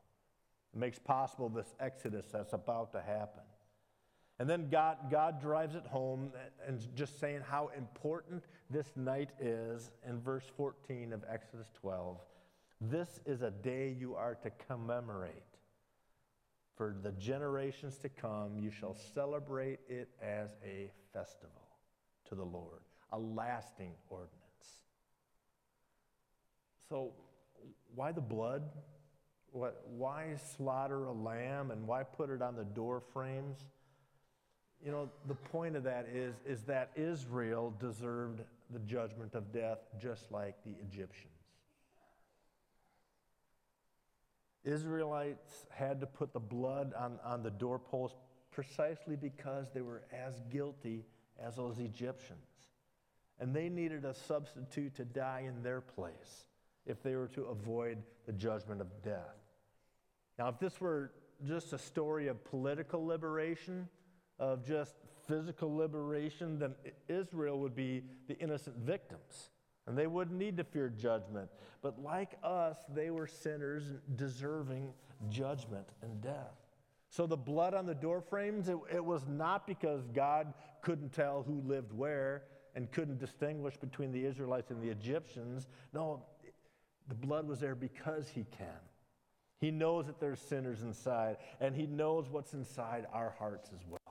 It 0.74 0.78
makes 0.80 0.98
possible 0.98 1.48
this 1.48 1.74
exodus 1.78 2.26
that's 2.32 2.52
about 2.52 2.92
to 2.92 3.02
happen. 3.02 3.42
And 4.40 4.50
then 4.50 4.68
God, 4.68 5.10
God 5.10 5.40
drives 5.40 5.76
it 5.76 5.86
home 5.86 6.32
and 6.66 6.80
just 6.96 7.20
saying 7.20 7.42
how 7.48 7.70
important 7.76 8.44
this 8.68 8.88
night 8.96 9.30
is 9.40 9.92
in 10.08 10.20
verse 10.20 10.44
14 10.56 11.12
of 11.12 11.22
Exodus 11.30 11.68
12. 11.80 12.18
This 12.80 13.20
is 13.24 13.42
a 13.42 13.52
day 13.52 13.94
you 13.96 14.16
are 14.16 14.34
to 14.42 14.50
commemorate. 14.66 15.53
For 16.76 16.94
the 17.02 17.12
generations 17.12 17.98
to 17.98 18.08
come, 18.08 18.58
you 18.58 18.70
shall 18.70 18.96
celebrate 19.14 19.78
it 19.88 20.08
as 20.20 20.56
a 20.64 20.90
festival 21.12 21.68
to 22.28 22.34
the 22.34 22.44
Lord, 22.44 22.80
a 23.12 23.18
lasting 23.18 23.92
ordinance. 24.08 24.32
So, 26.88 27.12
why 27.94 28.12
the 28.12 28.20
blood? 28.20 28.62
What, 29.52 29.84
why 29.96 30.34
slaughter 30.56 31.04
a 31.04 31.12
lamb 31.12 31.70
and 31.70 31.86
why 31.86 32.02
put 32.02 32.28
it 32.28 32.42
on 32.42 32.56
the 32.56 32.64
door 32.64 33.00
frames? 33.12 33.64
You 34.84 34.90
know, 34.90 35.10
the 35.28 35.34
point 35.34 35.76
of 35.76 35.84
that 35.84 36.08
is, 36.12 36.34
is 36.44 36.62
that 36.64 36.90
Israel 36.96 37.72
deserved 37.78 38.40
the 38.70 38.80
judgment 38.80 39.34
of 39.34 39.52
death 39.52 39.78
just 40.00 40.32
like 40.32 40.56
the 40.64 40.74
Egyptians. 40.80 41.33
Israelites 44.64 45.66
had 45.70 46.00
to 46.00 46.06
put 46.06 46.32
the 46.32 46.40
blood 46.40 46.92
on, 46.98 47.18
on 47.24 47.42
the 47.42 47.50
doorpost 47.50 48.16
precisely 48.50 49.16
because 49.16 49.66
they 49.74 49.82
were 49.82 50.02
as 50.12 50.40
guilty 50.50 51.04
as 51.42 51.56
those 51.56 51.78
Egyptians. 51.78 52.38
And 53.40 53.54
they 53.54 53.68
needed 53.68 54.04
a 54.04 54.14
substitute 54.14 54.94
to 54.96 55.04
die 55.04 55.44
in 55.46 55.62
their 55.62 55.80
place 55.80 56.46
if 56.86 57.02
they 57.02 57.16
were 57.16 57.28
to 57.28 57.44
avoid 57.44 57.98
the 58.26 58.32
judgment 58.32 58.80
of 58.80 59.02
death. 59.02 59.36
Now, 60.38 60.48
if 60.48 60.58
this 60.58 60.80
were 60.80 61.12
just 61.46 61.72
a 61.72 61.78
story 61.78 62.28
of 62.28 62.44
political 62.44 63.04
liberation, 63.04 63.88
of 64.38 64.64
just 64.64 64.94
physical 65.26 65.74
liberation, 65.74 66.58
then 66.58 66.74
Israel 67.08 67.58
would 67.60 67.74
be 67.74 68.04
the 68.28 68.38
innocent 68.38 68.76
victims. 68.76 69.50
And 69.86 69.96
they 69.98 70.06
wouldn't 70.06 70.38
need 70.38 70.56
to 70.56 70.64
fear 70.64 70.88
judgment. 70.88 71.50
But 71.82 71.98
like 72.02 72.38
us, 72.42 72.76
they 72.94 73.10
were 73.10 73.26
sinners 73.26 73.84
deserving 74.16 74.92
judgment 75.28 75.86
and 76.02 76.20
death. 76.22 76.56
So 77.10 77.26
the 77.26 77.36
blood 77.36 77.74
on 77.74 77.86
the 77.86 77.94
doorframes, 77.94 78.68
it, 78.68 78.76
it 78.92 79.04
was 79.04 79.26
not 79.28 79.66
because 79.66 80.02
God 80.14 80.52
couldn't 80.82 81.12
tell 81.12 81.42
who 81.42 81.60
lived 81.60 81.92
where 81.92 82.42
and 82.74 82.90
couldn't 82.90 83.18
distinguish 83.18 83.76
between 83.76 84.10
the 84.10 84.24
Israelites 84.24 84.70
and 84.70 84.82
the 84.82 84.90
Egyptians. 84.90 85.68
No, 85.92 86.24
the 87.08 87.14
blood 87.14 87.46
was 87.46 87.60
there 87.60 87.74
because 87.74 88.28
He 88.28 88.44
can. 88.56 88.66
He 89.60 89.70
knows 89.70 90.06
that 90.06 90.18
there's 90.18 90.40
sinners 90.40 90.82
inside, 90.82 91.36
and 91.60 91.74
He 91.74 91.86
knows 91.86 92.28
what's 92.28 92.52
inside 92.52 93.06
our 93.12 93.34
hearts 93.38 93.70
as 93.72 93.80
well. 93.88 94.03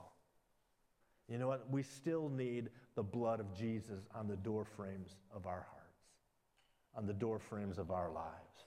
You 1.28 1.38
know 1.38 1.48
what? 1.48 1.70
We 1.70 1.82
still 1.82 2.28
need 2.28 2.68
the 2.96 3.02
blood 3.02 3.40
of 3.40 3.56
Jesus 3.56 4.00
on 4.14 4.28
the 4.28 4.36
door 4.36 4.64
frames 4.76 5.16
of 5.34 5.46
our 5.46 5.66
hearts, 5.70 6.02
on 6.94 7.06
the 7.06 7.14
door 7.14 7.38
frames 7.38 7.78
of 7.78 7.90
our 7.90 8.10
lives. 8.10 8.66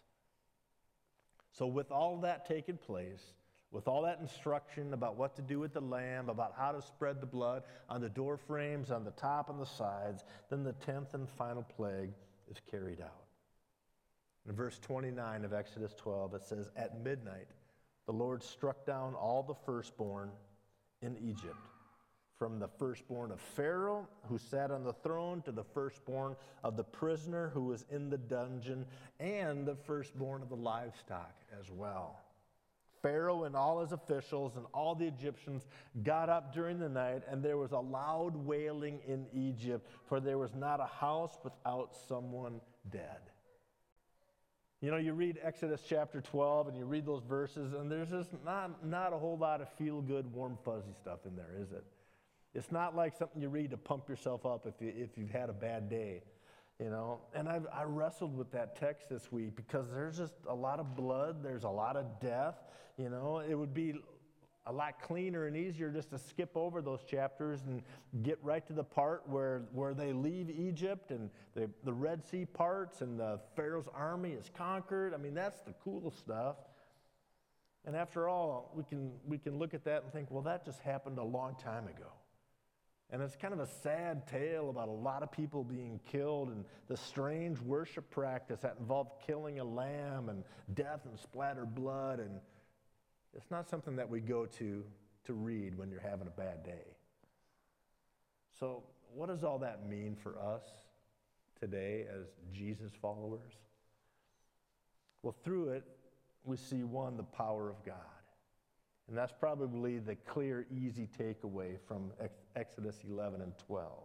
So, 1.51 1.67
with 1.67 1.91
all 1.91 2.17
that 2.21 2.47
taking 2.47 2.77
place, 2.77 3.33
with 3.71 3.87
all 3.87 4.03
that 4.03 4.19
instruction 4.19 4.93
about 4.93 5.17
what 5.17 5.35
to 5.35 5.41
do 5.41 5.59
with 5.59 5.73
the 5.73 5.81
lamb, 5.81 6.29
about 6.29 6.53
how 6.57 6.71
to 6.71 6.81
spread 6.81 7.21
the 7.21 7.27
blood 7.27 7.63
on 7.89 8.01
the 8.01 8.09
door 8.09 8.37
frames, 8.37 8.91
on 8.91 9.03
the 9.03 9.11
top 9.11 9.49
and 9.49 9.59
the 9.59 9.65
sides, 9.65 10.23
then 10.49 10.63
the 10.63 10.73
tenth 10.73 11.13
and 11.13 11.29
final 11.29 11.63
plague 11.63 12.13
is 12.49 12.57
carried 12.71 13.01
out. 13.01 13.25
In 14.47 14.55
verse 14.55 14.79
29 14.79 15.43
of 15.43 15.53
Exodus 15.53 15.93
12, 15.95 16.35
it 16.35 16.45
says, 16.45 16.69
At 16.75 17.03
midnight, 17.03 17.49
the 18.05 18.13
Lord 18.13 18.41
struck 18.41 18.85
down 18.85 19.13
all 19.13 19.43
the 19.43 19.53
firstborn 19.53 20.31
in 21.01 21.17
Egypt 21.17 21.57
from 22.37 22.59
the 22.59 22.67
firstborn 22.67 23.31
of 23.31 23.39
Pharaoh, 23.39 24.07
who 24.29 24.37
sat 24.37 24.71
on 24.71 24.83
the 24.83 24.93
throne, 24.93 25.41
to 25.43 25.51
the 25.51 25.63
firstborn 25.63 26.35
of 26.63 26.77
the 26.77 26.83
prisoner 26.83 27.49
who 27.53 27.63
was 27.63 27.85
in 27.89 28.09
the 28.09 28.17
dungeon, 28.17 28.85
and 29.19 29.65
the 29.65 29.75
firstborn 29.75 30.41
of 30.41 30.49
the 30.49 30.55
livestock 30.55 31.35
as 31.59 31.71
well. 31.71 32.19
Pharaoh 33.01 33.43
and 33.43 33.55
all 33.55 33.79
his 33.81 33.91
officials 33.91 34.55
and 34.55 34.65
all 34.73 34.95
the 34.95 35.07
Egyptians 35.07 35.67
got 36.03 36.29
up 36.29 36.53
during 36.53 36.79
the 36.79 36.89
night, 36.89 37.23
and 37.29 37.43
there 37.43 37.57
was 37.57 37.71
a 37.71 37.79
loud 37.79 38.35
wailing 38.35 38.99
in 39.07 39.25
Egypt, 39.33 39.87
for 40.07 40.19
there 40.19 40.37
was 40.37 40.53
not 40.55 40.79
a 40.79 40.85
house 40.85 41.37
without 41.43 41.95
someone 42.07 42.59
dead. 42.91 43.21
You 44.81 44.91
know, 44.91 44.97
you 44.97 45.13
read 45.13 45.39
Exodus 45.41 45.81
chapter 45.87 46.21
12 46.21 46.67
and 46.67 46.77
you 46.77 46.85
read 46.85 47.05
those 47.05 47.23
verses, 47.23 47.73
and 47.73 47.91
there's 47.91 48.09
just 48.09 48.29
not, 48.45 48.85
not 48.85 49.11
a 49.11 49.17
whole 49.17 49.37
lot 49.37 49.59
of 49.59 49.69
feel 49.73 50.01
good, 50.01 50.31
warm, 50.31 50.57
fuzzy 50.63 50.93
stuff 51.01 51.19
in 51.25 51.35
there, 51.35 51.55
is 51.59 51.71
it? 51.71 51.83
It's 52.57 52.71
not 52.71 52.95
like 52.95 53.15
something 53.15 53.39
you 53.39 53.49
read 53.49 53.69
to 53.69 53.77
pump 53.77 54.09
yourself 54.09 54.43
up 54.43 54.65
if, 54.65 54.73
you, 54.81 54.91
if 54.97 55.15
you've 55.15 55.29
had 55.29 55.51
a 55.51 55.53
bad 55.53 55.89
day, 55.89 56.23
you 56.79 56.89
know. 56.89 57.19
And 57.35 57.47
I've, 57.47 57.67
I 57.71 57.83
wrestled 57.83 58.35
with 58.35 58.51
that 58.51 58.75
text 58.75 59.09
this 59.09 59.31
week 59.31 59.55
because 59.55 59.91
there's 59.93 60.17
just 60.17 60.33
a 60.49 60.55
lot 60.55 60.79
of 60.79 60.95
blood, 60.95 61.43
there's 61.43 61.65
a 61.65 61.69
lot 61.69 61.95
of 61.95 62.19
death, 62.19 62.55
you 62.97 63.11
know. 63.11 63.43
It 63.47 63.53
would 63.53 63.75
be 63.75 63.93
a 64.65 64.71
lot 64.71 64.99
cleaner 64.99 65.45
and 65.45 65.55
easier 65.55 65.91
just 65.91 66.09
to 66.09 66.17
skip 66.17 66.57
over 66.57 66.81
those 66.81 67.03
chapters 67.03 67.61
and 67.67 67.83
get 68.23 68.39
right 68.41 68.65
to 68.65 68.73
the 68.73 68.83
part 68.83 69.21
where, 69.29 69.61
where 69.71 69.93
they 69.93 70.11
leave 70.11 70.49
Egypt 70.49 71.11
and 71.11 71.29
the, 71.53 71.69
the 71.83 71.93
Red 71.93 72.25
Sea 72.25 72.45
parts 72.45 73.01
and 73.01 73.19
the 73.19 73.39
Pharaoh's 73.55 73.87
army 73.93 74.31
is 74.31 74.49
conquered. 74.57 75.13
I 75.13 75.17
mean, 75.17 75.35
that's 75.35 75.61
the 75.61 75.73
cool 75.83 76.09
stuff. 76.09 76.55
And 77.85 77.95
after 77.95 78.27
all, 78.27 78.71
we 78.75 78.83
can, 78.83 79.11
we 79.27 79.37
can 79.37 79.59
look 79.59 79.75
at 79.75 79.83
that 79.83 80.01
and 80.01 80.11
think, 80.11 80.31
well, 80.31 80.41
that 80.41 80.65
just 80.65 80.79
happened 80.79 81.19
a 81.19 81.23
long 81.23 81.55
time 81.63 81.87
ago. 81.87 82.07
And 83.09 83.21
it's 83.21 83.37
kind 83.37 83.53
of 83.53 83.61
a 83.61 83.67
sad 83.83 84.27
tale 84.27 84.69
about 84.69 84.89
a 84.89 84.91
lot 84.91 85.23
of 85.23 85.31
people 85.31 85.63
being 85.63 85.99
killed 86.11 86.49
and 86.49 86.65
the 86.89 86.97
strange 86.97 87.57
worship 87.61 88.09
practice 88.09 88.59
that 88.61 88.75
involved 88.79 89.11
killing 89.25 89.59
a 89.59 89.63
lamb 89.63 90.27
and 90.27 90.43
death 90.73 91.01
and 91.05 91.17
splattered 91.17 91.73
blood. 91.73 92.19
And 92.19 92.39
it's 93.33 93.49
not 93.49 93.69
something 93.69 93.95
that 93.95 94.09
we 94.09 94.19
go 94.19 94.45
to 94.45 94.83
to 95.25 95.33
read 95.33 95.77
when 95.77 95.89
you're 95.89 96.01
having 96.01 96.27
a 96.27 96.31
bad 96.31 96.63
day. 96.63 96.95
So, 98.59 98.83
what 99.13 99.29
does 99.29 99.43
all 99.43 99.59
that 99.59 99.87
mean 99.87 100.15
for 100.15 100.37
us 100.39 100.63
today 101.59 102.05
as 102.09 102.25
Jesus 102.53 102.91
followers? 103.01 103.53
Well, 105.21 105.35
through 105.43 105.69
it, 105.69 105.83
we 106.43 106.57
see 106.57 106.83
one, 106.83 107.17
the 107.17 107.23
power 107.23 107.69
of 107.69 107.83
God. 107.85 107.95
And 109.07 109.17
that's 109.17 109.33
probably 109.39 109.99
the 109.99 110.15
clear, 110.15 110.65
easy 110.69 111.07
takeaway 111.17 111.77
from 111.87 112.11
Exodus 112.55 112.97
11 113.09 113.41
and 113.41 113.53
12. 113.65 114.03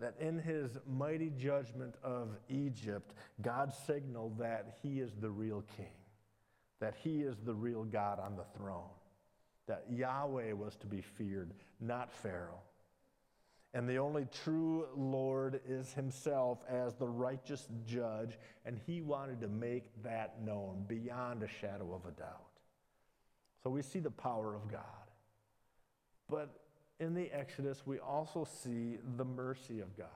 That 0.00 0.14
in 0.18 0.38
his 0.38 0.70
mighty 0.86 1.30
judgment 1.30 1.94
of 2.02 2.30
Egypt, 2.48 3.14
God 3.42 3.72
signaled 3.86 4.38
that 4.38 4.78
he 4.82 5.00
is 5.00 5.12
the 5.20 5.30
real 5.30 5.62
king, 5.76 5.94
that 6.80 6.94
he 7.02 7.20
is 7.20 7.36
the 7.44 7.54
real 7.54 7.84
God 7.84 8.18
on 8.18 8.36
the 8.36 8.46
throne, 8.56 8.90
that 9.68 9.84
Yahweh 9.88 10.52
was 10.54 10.74
to 10.76 10.86
be 10.86 11.02
feared, 11.02 11.52
not 11.78 12.10
Pharaoh. 12.10 12.62
And 13.74 13.88
the 13.88 13.98
only 13.98 14.26
true 14.44 14.86
Lord 14.96 15.60
is 15.66 15.92
himself 15.92 16.58
as 16.68 16.94
the 16.94 17.08
righteous 17.08 17.68
judge, 17.86 18.38
and 18.66 18.78
he 18.86 19.00
wanted 19.00 19.40
to 19.42 19.48
make 19.48 20.02
that 20.02 20.42
known 20.42 20.84
beyond 20.88 21.42
a 21.42 21.48
shadow 21.48 21.94
of 21.94 22.04
a 22.06 22.10
doubt. 22.10 22.51
So 23.62 23.70
we 23.70 23.82
see 23.82 24.00
the 24.00 24.10
power 24.10 24.54
of 24.54 24.68
God. 24.70 24.80
But 26.28 26.50
in 26.98 27.14
the 27.14 27.30
Exodus, 27.32 27.82
we 27.86 27.98
also 27.98 28.44
see 28.62 28.98
the 29.16 29.24
mercy 29.24 29.80
of 29.80 29.96
God. 29.96 30.06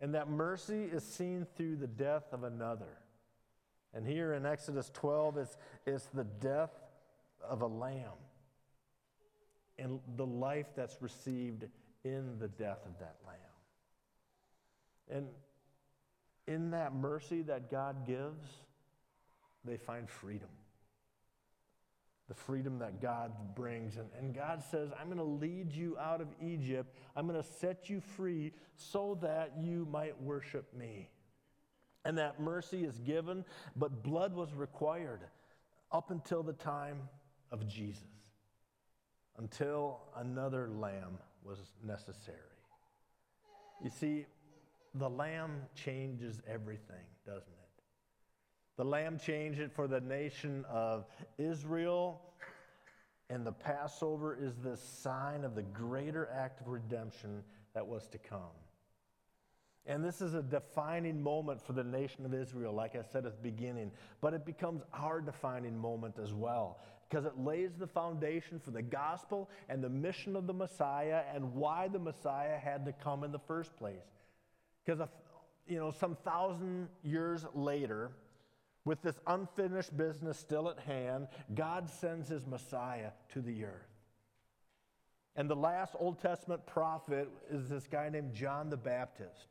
And 0.00 0.14
that 0.14 0.28
mercy 0.28 0.84
is 0.84 1.04
seen 1.04 1.46
through 1.56 1.76
the 1.76 1.86
death 1.86 2.24
of 2.32 2.44
another. 2.44 2.98
And 3.94 4.06
here 4.06 4.34
in 4.34 4.44
Exodus 4.44 4.90
12, 4.92 5.38
it's, 5.38 5.56
it's 5.86 6.06
the 6.06 6.24
death 6.24 6.72
of 7.48 7.62
a 7.62 7.66
lamb 7.66 8.18
and 9.78 10.00
the 10.16 10.26
life 10.26 10.66
that's 10.74 11.00
received 11.00 11.66
in 12.04 12.38
the 12.38 12.48
death 12.48 12.80
of 12.84 12.98
that 12.98 13.16
lamb. 13.26 13.36
And 15.10 15.28
in 16.46 16.70
that 16.72 16.94
mercy 16.94 17.42
that 17.42 17.70
God 17.70 18.06
gives, 18.06 18.48
they 19.64 19.76
find 19.76 20.08
freedom 20.08 20.48
the 22.32 22.40
freedom 22.40 22.78
that 22.78 23.02
God 23.02 23.30
brings. 23.54 23.98
And, 23.98 24.08
and 24.18 24.34
God 24.34 24.62
says, 24.70 24.88
I'm 24.98 25.08
going 25.08 25.18
to 25.18 25.22
lead 25.22 25.70
you 25.70 25.98
out 25.98 26.22
of 26.22 26.28
Egypt. 26.40 26.96
I'm 27.14 27.28
going 27.28 27.40
to 27.40 27.46
set 27.46 27.90
you 27.90 28.00
free 28.00 28.52
so 28.74 29.18
that 29.20 29.52
you 29.60 29.86
might 29.90 30.18
worship 30.22 30.72
me. 30.74 31.10
And 32.06 32.16
that 32.16 32.40
mercy 32.40 32.84
is 32.84 32.98
given, 33.00 33.44
but 33.76 34.02
blood 34.02 34.34
was 34.34 34.54
required 34.54 35.20
up 35.92 36.10
until 36.10 36.42
the 36.42 36.54
time 36.54 37.00
of 37.50 37.68
Jesus, 37.68 38.02
until 39.36 40.00
another 40.16 40.70
lamb 40.70 41.18
was 41.44 41.58
necessary. 41.84 42.38
You 43.84 43.90
see, 43.90 44.24
the 44.94 45.10
lamb 45.10 45.50
changes 45.74 46.40
everything, 46.48 47.04
doesn't 47.26 47.42
it? 47.42 47.61
The 48.76 48.84
lamb 48.84 49.18
changed 49.18 49.60
it 49.60 49.72
for 49.72 49.86
the 49.86 50.00
nation 50.00 50.64
of 50.70 51.06
Israel. 51.38 52.20
And 53.30 53.46
the 53.46 53.52
Passover 53.52 54.36
is 54.38 54.56
the 54.56 54.76
sign 54.76 55.44
of 55.44 55.54
the 55.54 55.62
greater 55.62 56.28
act 56.34 56.60
of 56.60 56.68
redemption 56.68 57.42
that 57.74 57.86
was 57.86 58.06
to 58.08 58.18
come. 58.18 58.40
And 59.86 60.04
this 60.04 60.20
is 60.20 60.34
a 60.34 60.42
defining 60.42 61.20
moment 61.22 61.60
for 61.60 61.72
the 61.72 61.82
nation 61.82 62.26
of 62.26 62.34
Israel, 62.34 62.72
like 62.72 62.94
I 62.94 63.02
said 63.02 63.24
at 63.24 63.36
the 63.36 63.50
beginning. 63.50 63.90
But 64.20 64.34
it 64.34 64.44
becomes 64.44 64.82
our 64.92 65.20
defining 65.20 65.76
moment 65.76 66.18
as 66.22 66.34
well, 66.34 66.78
because 67.08 67.24
it 67.24 67.38
lays 67.38 67.70
the 67.78 67.86
foundation 67.86 68.60
for 68.60 68.70
the 68.70 68.82
gospel 68.82 69.50
and 69.68 69.82
the 69.82 69.88
mission 69.88 70.36
of 70.36 70.46
the 70.46 70.52
Messiah 70.52 71.22
and 71.34 71.54
why 71.54 71.88
the 71.88 71.98
Messiah 71.98 72.58
had 72.58 72.84
to 72.84 72.92
come 72.92 73.24
in 73.24 73.32
the 73.32 73.40
first 73.40 73.74
place. 73.76 74.04
Because, 74.84 75.08
you 75.66 75.78
know, 75.78 75.90
some 75.90 76.16
thousand 76.16 76.88
years 77.02 77.46
later, 77.54 78.12
with 78.84 79.02
this 79.02 79.18
unfinished 79.26 79.96
business 79.96 80.38
still 80.38 80.68
at 80.68 80.78
hand, 80.80 81.28
God 81.54 81.88
sends 81.88 82.28
his 82.28 82.46
Messiah 82.46 83.10
to 83.32 83.40
the 83.40 83.64
earth. 83.64 83.88
And 85.36 85.48
the 85.48 85.56
last 85.56 85.94
Old 85.98 86.20
Testament 86.20 86.66
prophet 86.66 87.28
is 87.50 87.68
this 87.68 87.86
guy 87.86 88.08
named 88.08 88.34
John 88.34 88.68
the 88.68 88.76
Baptist. 88.76 89.48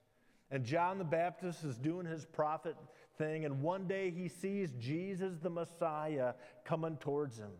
And 0.51 0.65
John 0.65 0.97
the 0.97 1.03
Baptist 1.03 1.63
is 1.63 1.77
doing 1.77 2.05
his 2.05 2.25
prophet 2.25 2.75
thing, 3.17 3.45
and 3.45 3.61
one 3.61 3.87
day 3.87 4.11
he 4.11 4.27
sees 4.27 4.73
Jesus 4.79 5.37
the 5.41 5.49
Messiah 5.49 6.33
coming 6.65 6.97
towards 6.97 7.37
him. 7.37 7.51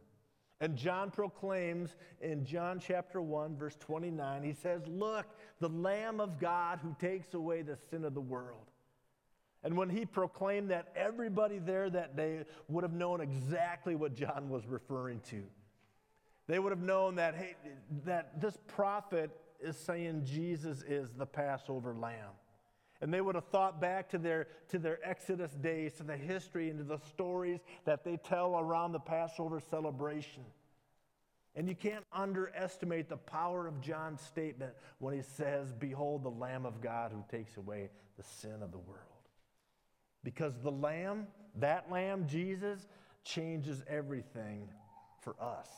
And 0.59 0.75
John 0.75 1.09
proclaims 1.09 1.95
in 2.21 2.45
John 2.45 2.79
chapter 2.79 3.21
1, 3.21 3.57
verse 3.57 3.75
29, 3.79 4.43
he 4.43 4.53
says, 4.53 4.81
Look, 4.85 5.25
the 5.59 5.69
Lamb 5.69 6.19
of 6.19 6.39
God 6.39 6.79
who 6.83 6.95
takes 6.99 7.33
away 7.33 7.63
the 7.63 7.77
sin 7.89 8.05
of 8.05 8.13
the 8.13 8.21
world. 8.21 8.70
And 9.63 9.77
when 9.77 9.89
he 9.89 10.05
proclaimed 10.05 10.71
that, 10.71 10.91
everybody 10.95 11.59
there 11.59 11.89
that 11.89 12.15
day 12.15 12.45
would 12.67 12.83
have 12.83 12.93
known 12.93 13.21
exactly 13.21 13.95
what 13.95 14.15
John 14.15 14.49
was 14.49 14.65
referring 14.67 15.19
to. 15.29 15.43
They 16.47 16.57
would 16.57 16.71
have 16.71 16.81
known 16.81 17.15
that, 17.15 17.35
hey, 17.35 17.55
that 18.05 18.41
this 18.41 18.57
prophet 18.67 19.29
is 19.59 19.77
saying 19.77 20.25
Jesus 20.25 20.81
is 20.81 21.11
the 21.11 21.25
Passover 21.25 21.93
lamb. 21.93 22.31
And 23.01 23.13
they 23.13 23.21
would 23.21 23.35
have 23.35 23.45
thought 23.45 23.81
back 23.81 24.09
to 24.09 24.17
their, 24.17 24.47
to 24.69 24.79
their 24.79 24.99
Exodus 25.07 25.51
days, 25.53 25.93
to 25.93 26.03
the 26.03 26.17
history 26.17 26.69
and 26.69 26.77
to 26.79 26.83
the 26.83 26.99
stories 27.09 27.59
that 27.85 28.03
they 28.03 28.17
tell 28.17 28.59
around 28.59 28.91
the 28.91 28.99
Passover 28.99 29.59
celebration. 29.59 30.43
And 31.55 31.67
you 31.67 31.75
can't 31.75 32.05
underestimate 32.13 33.09
the 33.09 33.17
power 33.17 33.67
of 33.67 33.81
John's 33.81 34.21
statement 34.21 34.73
when 34.99 35.13
he 35.13 35.21
says, 35.21 35.73
Behold, 35.73 36.23
the 36.23 36.29
Lamb 36.29 36.65
of 36.65 36.79
God 36.79 37.11
who 37.11 37.23
takes 37.29 37.57
away 37.57 37.89
the 38.17 38.23
sin 38.23 38.61
of 38.61 38.71
the 38.71 38.77
world. 38.77 39.10
Because 40.23 40.53
the 40.61 40.71
Lamb, 40.71 41.27
that 41.59 41.91
Lamb, 41.91 42.27
Jesus, 42.27 42.87
changes 43.23 43.83
everything 43.87 44.67
for 45.21 45.35
us. 45.41 45.69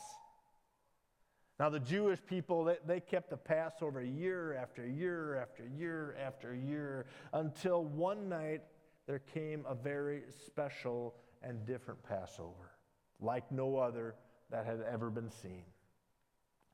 Now, 1.59 1.69
the 1.69 1.79
Jewish 1.79 2.19
people, 2.25 2.63
they, 2.65 2.77
they 2.85 2.99
kept 2.99 3.29
the 3.29 3.37
Passover 3.37 4.01
year 4.01 4.55
after 4.55 4.85
year 4.87 5.37
after 5.37 5.63
year 5.77 6.15
after 6.19 6.55
year 6.55 7.05
until 7.31 7.85
one 7.85 8.27
night 8.27 8.61
there 9.07 9.19
came 9.19 9.63
a 9.67 9.75
very 9.75 10.23
special 10.45 11.15
and 11.41 11.65
different 11.65 12.01
Passover, 12.03 12.71
like 13.19 13.51
no 13.51 13.77
other 13.77 14.15
that 14.49 14.65
had 14.65 14.81
ever 14.81 15.09
been 15.09 15.29
seen. 15.29 15.63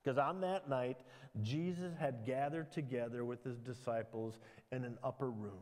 Because 0.03 0.17
on 0.17 0.41
that 0.41 0.69
night, 0.69 0.97
Jesus 1.41 1.93
had 1.99 2.25
gathered 2.25 2.71
together 2.71 3.25
with 3.25 3.43
his 3.43 3.59
disciples 3.59 4.39
in 4.71 4.85
an 4.85 4.97
upper 5.03 5.29
room. 5.29 5.59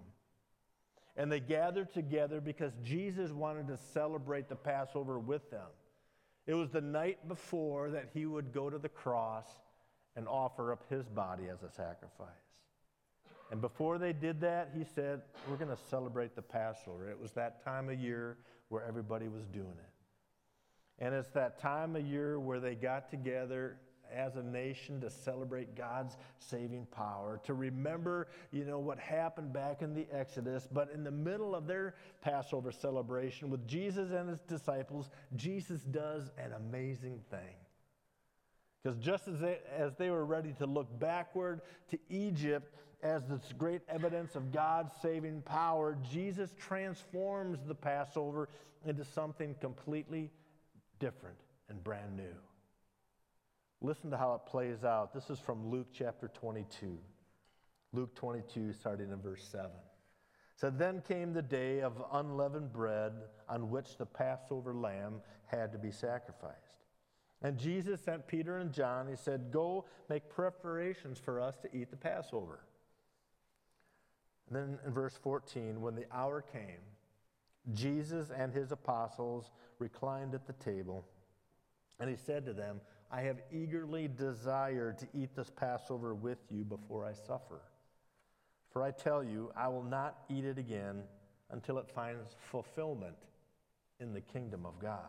And 1.18 1.32
they 1.32 1.40
gathered 1.40 1.92
together 1.92 2.40
because 2.40 2.74
Jesus 2.84 3.32
wanted 3.32 3.68
to 3.68 3.78
celebrate 3.78 4.48
the 4.48 4.56
Passover 4.56 5.20
with 5.20 5.50
them. 5.50 5.68
It 6.46 6.54
was 6.54 6.70
the 6.70 6.82
night 6.82 7.28
before 7.28 7.90
that 7.90 8.10
he 8.14 8.26
would 8.26 8.54
go 8.54 8.70
to 8.70 8.78
the 8.78 8.90
cross 8.90 9.48
and 10.16 10.28
offer 10.28 10.72
up 10.72 10.84
his 10.90 11.08
body 11.08 11.46
as 11.52 11.64
a 11.64 11.70
sacrifice. 11.70 12.30
And 13.52 13.62
before 13.62 13.98
they 13.98 14.14
did 14.14 14.42
that, 14.42 14.72
he 14.78 14.84
said, 14.84 15.22
We're 15.50 15.58
going 15.58 15.76
to 15.76 15.84
celebrate 15.90 16.36
the 16.36 16.42
Passover. 16.42 17.10
It 17.10 17.20
was 17.20 17.32
that 17.34 17.64
time 17.64 17.90
of 17.90 18.00
year 18.00 18.38
where 18.70 18.84
everybody 18.86 19.28
was 19.28 19.46
doing 19.48 19.68
it. 19.68 21.04
And 21.04 21.14
it's 21.14 21.30
that 21.30 21.60
time 21.60 21.96
of 21.96 22.06
year 22.06 22.40
where 22.40 22.60
they 22.60 22.76
got 22.76 23.10
together 23.10 23.78
as 24.14 24.36
a 24.36 24.44
nation 24.44 25.02
to 25.02 25.10
celebrate 25.10 25.76
God's 25.76 26.18
saving 26.40 26.88
power, 26.88 27.40
to 27.44 27.54
remember, 27.54 28.28
you 28.52 28.66
know, 28.66 28.80
what 28.80 29.00
happened 29.00 29.54
back 29.54 29.82
in 29.82 29.94
the 29.94 30.08
Exodus. 30.12 30.68
But 30.72 30.90
in 30.94 31.04
the 31.04 31.12
middle 31.12 31.56
of 31.56 31.68
their 31.68 31.96
Passover 32.22 32.72
celebration 32.72 33.50
with 33.50 33.68
Jesus 33.68 34.12
and 34.12 34.30
his 34.30 34.42
disciples, 34.42 35.10
Jesus 35.36 35.82
does 35.82 36.32
an 36.38 36.54
amazing 36.54 37.22
thing. 37.30 37.56
Because 38.84 38.98
just 38.98 39.28
as 39.28 39.40
they, 39.40 39.60
as 39.76 39.96
they 39.96 40.10
were 40.10 40.26
ready 40.26 40.54
to 40.60 40.66
look 40.66 40.88
backward 41.00 41.62
to 41.90 42.00
Egypt 42.10 42.74
as 43.04 43.26
this 43.26 43.54
great 43.58 43.82
evidence 43.90 44.36
of 44.36 44.52
God's 44.52 44.92
saving 45.02 45.42
power, 45.42 45.98
Jesus 46.10 46.54
transforms 46.58 47.60
the 47.68 47.76
Passover 47.76 48.50
into 48.86 49.04
something 49.04 49.56
completely 49.60 50.32
different 51.00 51.38
and 51.70 51.84
brand 51.84 52.16
new. 52.16 52.36
Listen 53.82 54.10
to 54.10 54.18
how 54.18 54.34
it 54.34 54.50
plays 54.50 54.84
out. 54.84 55.14
This 55.14 55.30
is 55.30 55.40
from 55.40 55.70
Luke 55.70 55.88
chapter 55.94 56.28
22. 56.28 56.98
Luke 57.94 58.16
22, 58.16 58.74
starting 58.74 59.12
in 59.12 59.22
verse 59.22 59.48
7. 59.52 59.70
So 60.56 60.72
then 60.72 61.04
came 61.08 61.34
the 61.34 61.42
day 61.44 61.82
of 61.82 62.04
unleavened 62.12 62.74
bread 62.74 63.14
on 63.48 63.70
which 63.70 63.98
the 63.98 64.06
Passover 64.06 64.74
lamb 64.74 65.22
had 65.46 65.72
to 65.72 65.78
be 65.78 65.92
sacrificed. 65.92 66.56
And 67.44 67.60
Jesus 67.60 68.02
sent 68.02 68.28
Peter 68.28 68.58
and 68.58 68.74
John. 68.74 69.08
He 69.08 69.16
said, 69.16 69.52
Go 69.52 69.86
make 70.10 70.28
preparations 70.28 71.20
for 71.20 71.40
us 71.40 71.56
to 71.60 71.78
eat 71.78 71.92
the 71.92 71.98
Passover. 71.98 72.62
And 74.48 74.56
then 74.56 74.80
in 74.86 74.92
verse 74.92 75.18
14, 75.22 75.80
when 75.80 75.94
the 75.94 76.06
hour 76.12 76.42
came, 76.42 76.82
Jesus 77.74 78.32
and 78.36 78.52
his 78.52 78.72
apostles 78.72 79.52
reclined 79.78 80.34
at 80.34 80.48
the 80.48 80.54
table, 80.54 81.06
and 82.00 82.10
he 82.10 82.16
said 82.16 82.46
to 82.46 82.54
them, 82.54 82.80
I 83.12 83.22
have 83.22 83.38
eagerly 83.52 84.10
desired 84.10 84.98
to 85.00 85.08
eat 85.14 85.36
this 85.36 85.50
Passover 85.50 86.14
with 86.14 86.40
you 86.50 86.64
before 86.64 87.06
I 87.06 87.14
suffer. 87.14 87.62
For 88.72 88.84
I 88.84 88.92
tell 88.92 89.24
you, 89.24 89.52
I 89.56 89.70
will 89.70 89.84
not 89.84 90.18
eat 90.30 90.44
it 90.44 90.58
again 90.58 91.04
until 91.50 91.78
it 91.78 91.90
finds 91.90 92.36
fulfillment 92.52 93.16
in 94.00 94.14
the 94.14 94.22
kingdom 94.22 94.66
of 94.66 94.78
God. 94.80 95.00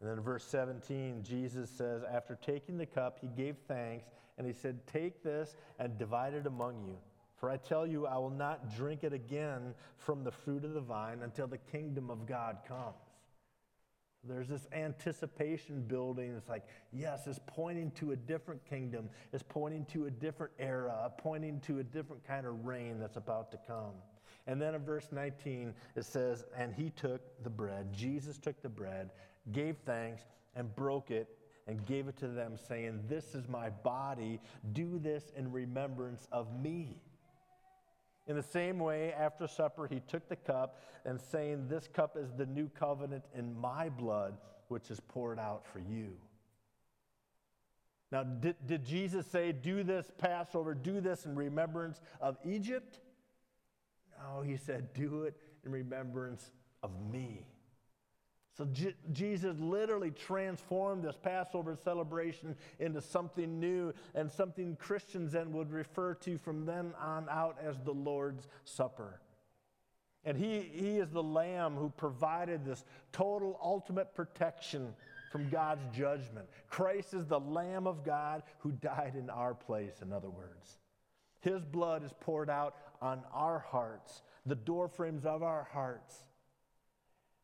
And 0.00 0.08
then 0.08 0.18
in 0.18 0.24
verse 0.24 0.44
17, 0.44 1.22
Jesus 1.22 1.68
says, 1.68 2.02
After 2.10 2.36
taking 2.36 2.78
the 2.78 2.86
cup, 2.86 3.18
he 3.20 3.26
gave 3.28 3.56
thanks, 3.68 4.06
and 4.38 4.46
he 4.46 4.52
said, 4.52 4.86
Take 4.86 5.22
this 5.22 5.56
and 5.78 5.98
divide 5.98 6.32
it 6.34 6.46
among 6.46 6.84
you. 6.86 6.96
For 7.36 7.50
I 7.50 7.56
tell 7.56 7.86
you, 7.86 8.06
I 8.06 8.16
will 8.16 8.30
not 8.30 8.74
drink 8.74 9.02
it 9.02 9.12
again 9.12 9.74
from 9.98 10.24
the 10.24 10.30
fruit 10.30 10.64
of 10.64 10.72
the 10.72 10.80
vine 10.80 11.22
until 11.22 11.46
the 11.46 11.58
kingdom 11.58 12.10
of 12.10 12.26
God 12.26 12.58
comes. 12.66 12.94
There's 14.22 14.48
this 14.48 14.66
anticipation 14.72 15.82
building. 15.82 16.34
It's 16.36 16.48
like, 16.48 16.66
yes, 16.92 17.26
it's 17.26 17.40
pointing 17.46 17.90
to 17.92 18.12
a 18.12 18.16
different 18.16 18.62
kingdom. 18.64 19.08
It's 19.32 19.42
pointing 19.42 19.86
to 19.86 20.06
a 20.06 20.10
different 20.10 20.52
era, 20.58 21.10
pointing 21.16 21.60
to 21.60 21.78
a 21.78 21.82
different 21.82 22.26
kind 22.26 22.46
of 22.46 22.66
reign 22.66 22.98
that's 23.00 23.16
about 23.16 23.50
to 23.52 23.58
come. 23.66 23.94
And 24.46 24.60
then 24.60 24.74
in 24.74 24.84
verse 24.84 25.08
19, 25.10 25.74
it 25.96 26.04
says, 26.04 26.44
And 26.56 26.74
he 26.74 26.90
took 26.90 27.22
the 27.42 27.50
bread. 27.50 27.92
Jesus 27.92 28.36
took 28.36 28.60
the 28.62 28.68
bread, 28.68 29.10
gave 29.52 29.76
thanks, 29.86 30.22
and 30.54 30.74
broke 30.74 31.10
it 31.10 31.28
and 31.66 31.84
gave 31.86 32.08
it 32.08 32.16
to 32.18 32.28
them, 32.28 32.56
saying, 32.56 33.00
This 33.08 33.34
is 33.34 33.48
my 33.48 33.70
body. 33.70 34.40
Do 34.72 34.98
this 34.98 35.32
in 35.36 35.50
remembrance 35.50 36.28
of 36.30 36.48
me. 36.60 37.00
In 38.30 38.36
the 38.36 38.42
same 38.44 38.78
way, 38.78 39.12
after 39.12 39.48
supper, 39.48 39.88
he 39.88 39.98
took 40.06 40.28
the 40.28 40.36
cup 40.36 40.78
and 41.04 41.20
saying, 41.20 41.66
This 41.66 41.88
cup 41.88 42.16
is 42.16 42.30
the 42.32 42.46
new 42.46 42.68
covenant 42.68 43.24
in 43.34 43.60
my 43.60 43.88
blood, 43.88 44.38
which 44.68 44.88
is 44.88 45.00
poured 45.00 45.40
out 45.40 45.66
for 45.66 45.80
you. 45.80 46.12
Now, 48.12 48.22
did, 48.22 48.54
did 48.64 48.84
Jesus 48.84 49.26
say, 49.26 49.50
Do 49.50 49.82
this 49.82 50.12
Passover, 50.16 50.74
do 50.74 51.00
this 51.00 51.26
in 51.26 51.34
remembrance 51.34 52.00
of 52.20 52.38
Egypt? 52.44 53.00
No, 54.22 54.42
he 54.42 54.56
said, 54.56 54.94
Do 54.94 55.24
it 55.24 55.36
in 55.64 55.72
remembrance 55.72 56.52
of 56.84 56.92
me. 57.10 57.48
So 58.60 58.66
J- 58.74 58.94
Jesus 59.14 59.58
literally 59.58 60.10
transformed 60.10 61.02
this 61.02 61.16
Passover 61.16 61.78
celebration 61.82 62.54
into 62.78 63.00
something 63.00 63.58
new 63.58 63.94
and 64.14 64.30
something 64.30 64.76
Christians 64.76 65.32
then 65.32 65.50
would 65.54 65.72
refer 65.72 66.12
to 66.16 66.36
from 66.36 66.66
then 66.66 66.92
on 67.00 67.26
out 67.30 67.56
as 67.64 67.78
the 67.78 67.94
Lord's 67.94 68.48
Supper. 68.66 69.22
And 70.26 70.36
he, 70.36 70.60
he 70.60 70.98
is 70.98 71.08
the 71.08 71.22
Lamb 71.22 71.74
who 71.74 71.88
provided 71.88 72.62
this 72.62 72.84
total, 73.12 73.58
ultimate 73.62 74.14
protection 74.14 74.92
from 75.32 75.48
God's 75.48 75.86
judgment. 75.96 76.46
Christ 76.68 77.14
is 77.14 77.24
the 77.24 77.40
Lamb 77.40 77.86
of 77.86 78.04
God 78.04 78.42
who 78.58 78.72
died 78.72 79.14
in 79.18 79.30
our 79.30 79.54
place, 79.54 80.02
in 80.02 80.12
other 80.12 80.28
words. 80.28 80.76
His 81.40 81.64
blood 81.64 82.04
is 82.04 82.12
poured 82.20 82.50
out 82.50 82.76
on 83.00 83.22
our 83.32 83.60
hearts, 83.60 84.20
the 84.44 84.54
doorframes 84.54 85.24
of 85.24 85.42
our 85.42 85.66
hearts. 85.72 86.24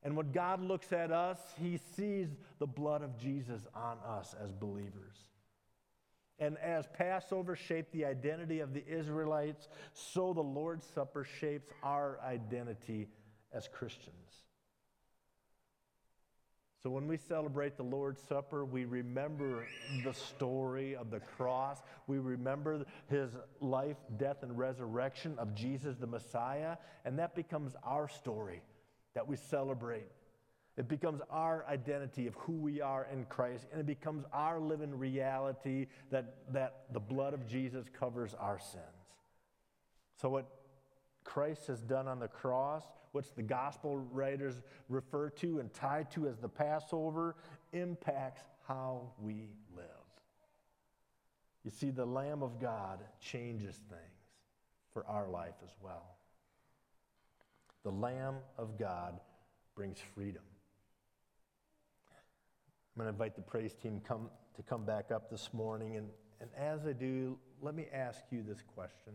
And 0.02 0.16
when 0.16 0.30
God 0.32 0.61
looks 0.62 0.92
at 0.92 1.11
us, 1.11 1.38
he 1.61 1.78
sees 1.96 2.28
the 2.59 2.66
blood 2.66 3.02
of 3.02 3.18
Jesus 3.18 3.62
on 3.74 3.98
us 4.06 4.35
as 4.42 4.52
believers. 4.52 5.16
And 6.38 6.59
as 6.59 6.87
Passover 6.87 7.56
shaped 7.56 7.92
the 7.92 8.04
identity 8.04 8.61
of 8.61 8.74
the 8.74 8.87
Israelites, 8.87 9.68
so 9.92 10.32
the 10.32 10.42
Lord's 10.42 10.87
Supper 10.94 11.24
shapes 11.40 11.72
our 11.82 12.20
identity 12.22 13.09
as 13.52 13.68
Christians. 13.68 14.12
So 16.82 16.90
when 16.90 17.09
we 17.09 17.16
celebrate 17.16 17.76
the 17.76 17.82
Lord's 17.82 18.22
Supper, 18.28 18.64
we 18.64 18.85
remember 18.85 19.66
the 20.04 20.12
story 20.12 20.94
of 20.94 21.11
the 21.11 21.18
cross. 21.18 21.82
We 22.06 22.18
remember 22.18 22.85
his 23.09 23.30
life, 23.61 23.96
death, 24.18 24.42
and 24.42 24.56
resurrection 24.56 25.37
of 25.38 25.54
Jesus 25.54 25.96
the 25.96 26.06
Messiah, 26.06 26.76
and 27.04 27.18
that 27.18 27.35
becomes 27.35 27.74
our 27.82 28.09
story 28.09 28.61
that 29.16 29.26
we 29.26 29.35
celebrate. 29.35 30.11
It 30.76 30.88
becomes 30.88 31.22
our 31.31 31.64
identity 31.70 32.26
of 32.26 32.35
who 32.35 32.52
we 32.52 32.83
are 32.83 33.09
in 33.11 33.24
Christ, 33.24 33.66
and 33.72 33.81
it 33.81 33.87
becomes 33.87 34.26
our 34.31 34.61
living 34.61 34.96
reality 34.96 35.87
that, 36.11 36.35
that 36.52 36.83
the 36.92 37.00
blood 37.00 37.33
of 37.33 37.48
Jesus 37.48 37.87
covers 37.98 38.35
our 38.38 38.59
sins. 38.59 38.85
So, 40.20 40.29
what 40.29 40.46
Christ 41.24 41.66
has 41.68 41.81
done 41.81 42.07
on 42.07 42.20
the 42.20 42.29
cross, 42.29 42.85
which 43.12 43.33
the 43.35 43.42
gospel 43.42 43.96
writers 43.96 44.61
refer 44.90 45.31
to 45.31 45.61
and 45.61 45.72
tie 45.72 46.05
to 46.11 46.29
as 46.29 46.37
the 46.37 46.48
Passover, 46.48 47.37
impacts 47.72 48.42
how 48.68 49.12
we 49.18 49.48
live. 49.74 49.87
You 51.64 51.70
see, 51.70 51.88
the 51.88 52.05
Lamb 52.05 52.42
of 52.42 52.61
God 52.61 53.00
changes 53.18 53.81
things 53.88 54.02
for 54.92 55.07
our 55.07 55.26
life 55.26 55.57
as 55.64 55.70
well. 55.83 56.15
The 57.87 57.92
Lamb 57.92 58.38
of 58.59 58.77
God 58.77 59.20
brings 59.77 59.99
freedom. 60.12 60.42
I'm 62.96 63.01
going 63.01 63.07
to 63.07 63.12
invite 63.12 63.37
the 63.37 63.42
praise 63.42 63.75
team 63.75 64.01
come, 64.05 64.29
to 64.57 64.62
come 64.64 64.85
back 64.85 65.12
up 65.12 65.31
this 65.31 65.51
morning. 65.53 65.94
And, 65.94 66.09
and 66.40 66.51
as 66.59 66.85
I 66.85 66.94
do, 66.94 67.38
let 67.62 67.77
me 67.77 67.87
ask 67.94 68.18
you 68.33 68.42
this 68.42 68.61
question. 68.75 69.12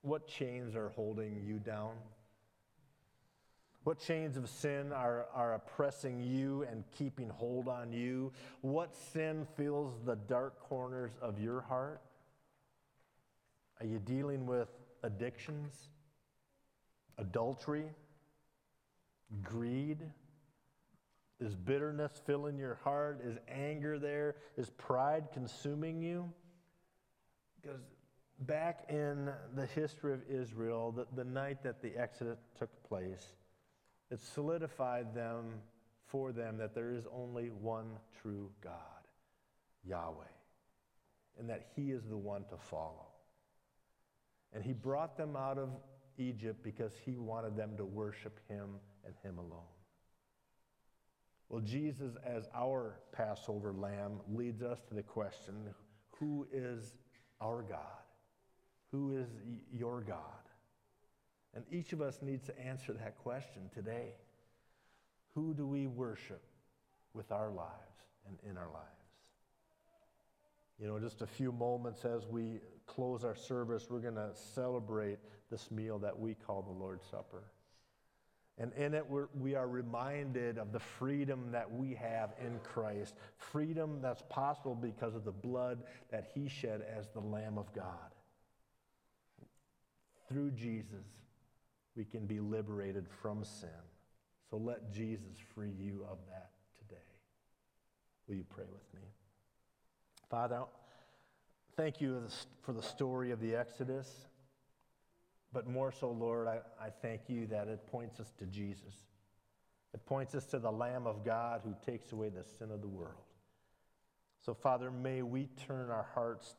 What 0.00 0.26
chains 0.26 0.74
are 0.74 0.88
holding 0.88 1.42
you 1.46 1.58
down? 1.58 1.92
What 3.84 3.98
chains 3.98 4.38
of 4.38 4.48
sin 4.48 4.90
are, 4.90 5.26
are 5.34 5.52
oppressing 5.52 6.18
you 6.18 6.64
and 6.70 6.82
keeping 6.96 7.28
hold 7.28 7.68
on 7.68 7.92
you? 7.92 8.32
What 8.62 8.96
sin 9.12 9.46
fills 9.58 9.92
the 10.06 10.16
dark 10.16 10.58
corners 10.60 11.10
of 11.20 11.38
your 11.38 11.60
heart? 11.60 12.00
Are 13.80 13.86
you 13.86 13.98
dealing 13.98 14.46
with 14.46 14.70
addictions, 15.02 15.90
adultery, 17.18 17.84
greed? 19.42 19.98
Is 21.40 21.54
bitterness 21.54 22.20
filling 22.26 22.58
your 22.58 22.76
heart? 22.82 23.20
Is 23.24 23.36
anger 23.48 23.98
there? 23.98 24.36
Is 24.56 24.70
pride 24.70 25.28
consuming 25.32 26.02
you? 26.02 26.32
Because 27.60 27.80
back 28.40 28.84
in 28.88 29.30
the 29.54 29.66
history 29.66 30.14
of 30.14 30.20
Israel, 30.28 30.92
the, 30.92 31.06
the 31.14 31.24
night 31.24 31.62
that 31.62 31.82
the 31.82 31.96
Exodus 31.96 32.38
took 32.58 32.70
place, 32.88 33.34
it 34.10 34.20
solidified 34.20 35.14
them 35.14 35.44
for 36.06 36.32
them 36.32 36.56
that 36.56 36.74
there 36.74 36.90
is 36.90 37.04
only 37.12 37.50
one 37.50 37.90
true 38.22 38.50
God, 38.62 38.72
Yahweh, 39.84 40.24
and 41.38 41.48
that 41.50 41.66
He 41.76 41.90
is 41.90 42.04
the 42.08 42.16
one 42.16 42.44
to 42.50 42.56
follow. 42.56 43.06
And 44.52 44.64
He 44.64 44.72
brought 44.72 45.16
them 45.16 45.36
out 45.36 45.58
of 45.58 45.68
Egypt 46.18 46.62
because 46.62 46.92
He 47.04 47.16
wanted 47.16 47.56
them 47.56 47.76
to 47.76 47.84
worship 47.84 48.38
Him 48.48 48.76
and 49.04 49.14
Him 49.22 49.38
alone. 49.38 49.62
Well, 51.48 51.62
Jesus, 51.62 52.12
as 52.24 52.48
our 52.54 53.00
Passover 53.12 53.72
lamb, 53.72 54.20
leads 54.28 54.62
us 54.62 54.80
to 54.88 54.94
the 54.94 55.02
question 55.02 55.54
who 56.18 56.46
is 56.52 56.94
our 57.40 57.62
God? 57.62 58.02
Who 58.90 59.16
is 59.16 59.28
your 59.72 60.00
God? 60.00 60.22
And 61.54 61.64
each 61.70 61.92
of 61.92 62.02
us 62.02 62.18
needs 62.22 62.44
to 62.46 62.58
answer 62.60 62.92
that 62.92 63.18
question 63.18 63.70
today. 63.72 64.14
Who 65.34 65.54
do 65.54 65.66
we 65.66 65.86
worship 65.86 66.42
with 67.14 67.30
our 67.32 67.50
lives 67.50 67.72
and 68.26 68.36
in 68.48 68.56
our 68.56 68.68
lives? 68.72 68.84
You 70.78 70.86
know, 70.86 70.98
just 70.98 71.22
a 71.22 71.26
few 71.26 71.52
moments 71.52 72.04
as 72.04 72.26
we 72.26 72.60
close 72.88 73.22
our 73.22 73.36
service, 73.36 73.86
we're 73.88 74.00
going 74.00 74.14
to 74.14 74.30
celebrate 74.34 75.18
this 75.50 75.70
meal 75.70 75.98
that 76.00 76.18
we 76.18 76.34
call 76.34 76.62
the 76.62 76.72
Lord's 76.72 77.06
Supper. 77.06 77.44
And 78.60 78.72
in 78.72 78.92
it, 78.92 79.08
we're, 79.08 79.28
we 79.38 79.54
are 79.54 79.68
reminded 79.68 80.58
of 80.58 80.72
the 80.72 80.80
freedom 80.80 81.52
that 81.52 81.70
we 81.70 81.94
have 81.94 82.34
in 82.44 82.58
Christ. 82.64 83.14
Freedom 83.36 84.00
that's 84.02 84.22
possible 84.28 84.74
because 84.74 85.14
of 85.14 85.24
the 85.24 85.30
blood 85.30 85.84
that 86.10 86.32
He 86.34 86.48
shed 86.48 86.82
as 86.98 87.06
the 87.08 87.20
Lamb 87.20 87.56
of 87.56 87.72
God. 87.72 88.12
Through 90.28 90.50
Jesus, 90.52 91.06
we 91.96 92.04
can 92.04 92.26
be 92.26 92.40
liberated 92.40 93.06
from 93.22 93.44
sin. 93.44 93.68
So 94.50 94.56
let 94.56 94.92
Jesus 94.92 95.36
free 95.54 95.72
you 95.78 96.04
of 96.10 96.18
that 96.28 96.50
today. 96.78 97.00
Will 98.26 98.36
you 98.36 98.44
pray 98.48 98.64
with 98.64 99.00
me? 99.00 99.06
Father, 100.28 100.64
thank 101.78 102.00
you 102.00 102.20
for 102.62 102.72
the 102.72 102.82
story 102.82 103.30
of 103.30 103.40
the 103.40 103.54
Exodus. 103.54 104.08
But 105.52 105.68
more 105.68 105.92
so, 105.92 106.10
Lord, 106.10 106.48
I, 106.48 106.58
I 106.84 106.90
thank 106.90 107.28
you 107.28 107.46
that 107.46 107.68
it 107.68 107.86
points 107.86 108.18
us 108.18 108.32
to 108.40 108.46
Jesus. 108.46 108.94
It 109.94 110.04
points 110.04 110.34
us 110.34 110.44
to 110.46 110.58
the 110.58 110.72
Lamb 110.72 111.06
of 111.06 111.24
God 111.24 111.60
who 111.62 111.76
takes 111.86 112.10
away 112.10 112.30
the 112.30 112.42
sin 112.42 112.72
of 112.72 112.80
the 112.80 112.88
world. 112.88 113.22
So, 114.44 114.54
Father, 114.54 114.90
may 114.90 115.22
we 115.22 115.46
turn 115.68 115.88
our 115.88 116.08
hearts 116.14 116.56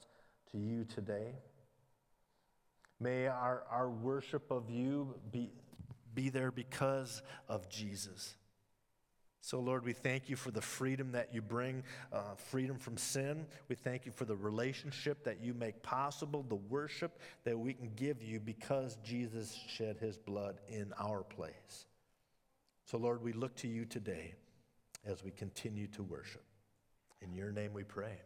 to 0.54 0.58
you 0.58 0.86
today. 0.86 1.34
May 3.02 3.28
our, 3.28 3.64
our 3.70 3.90
worship 3.90 4.50
of 4.50 4.70
you 4.70 5.16
be, 5.32 5.52
be 6.16 6.30
there 6.30 6.52
because 6.52 7.22
of 7.50 7.70
Jesus. 7.70 8.36
So, 9.42 9.60
Lord, 9.60 9.86
we 9.86 9.94
thank 9.94 10.30
you 10.30 10.36
for 10.36 10.52
the 10.52 10.62
freedom 10.62 11.14
that 11.14 11.34
you 11.34 11.42
bring, 11.42 11.84
uh, 12.12 12.36
freedom 12.36 12.78
from 12.78 12.98
sin. 12.98 13.46
We 13.70 13.76
thank 13.76 14.06
you 14.06 14.12
for 14.12 14.26
the 14.26 14.36
relationship 14.36 15.24
that 15.24 15.42
you 15.42 15.54
make 15.54 15.82
possible, 15.82 16.44
the 16.48 16.56
worship 16.56 17.20
that 17.46 17.58
we 17.58 17.74
can 17.74 17.92
give 17.96 18.22
you 18.22 18.40
because 18.40 18.98
Jesus 19.04 19.58
shed 19.68 19.98
his 19.98 20.18
blood 20.18 20.60
in 20.68 20.94
our 21.00 21.24
place. 21.24 21.86
So, 22.86 22.98
Lord, 22.98 23.24
we 23.24 23.32
look 23.32 23.56
to 23.58 23.68
you 23.68 23.86
today 23.86 24.34
as 25.06 25.24
we 25.24 25.32
continue 25.32 25.88
to 25.88 26.04
worship. 26.04 26.44
In 27.22 27.34
your 27.34 27.52
name 27.52 27.74
we 27.74 27.84
pray. 27.84 28.18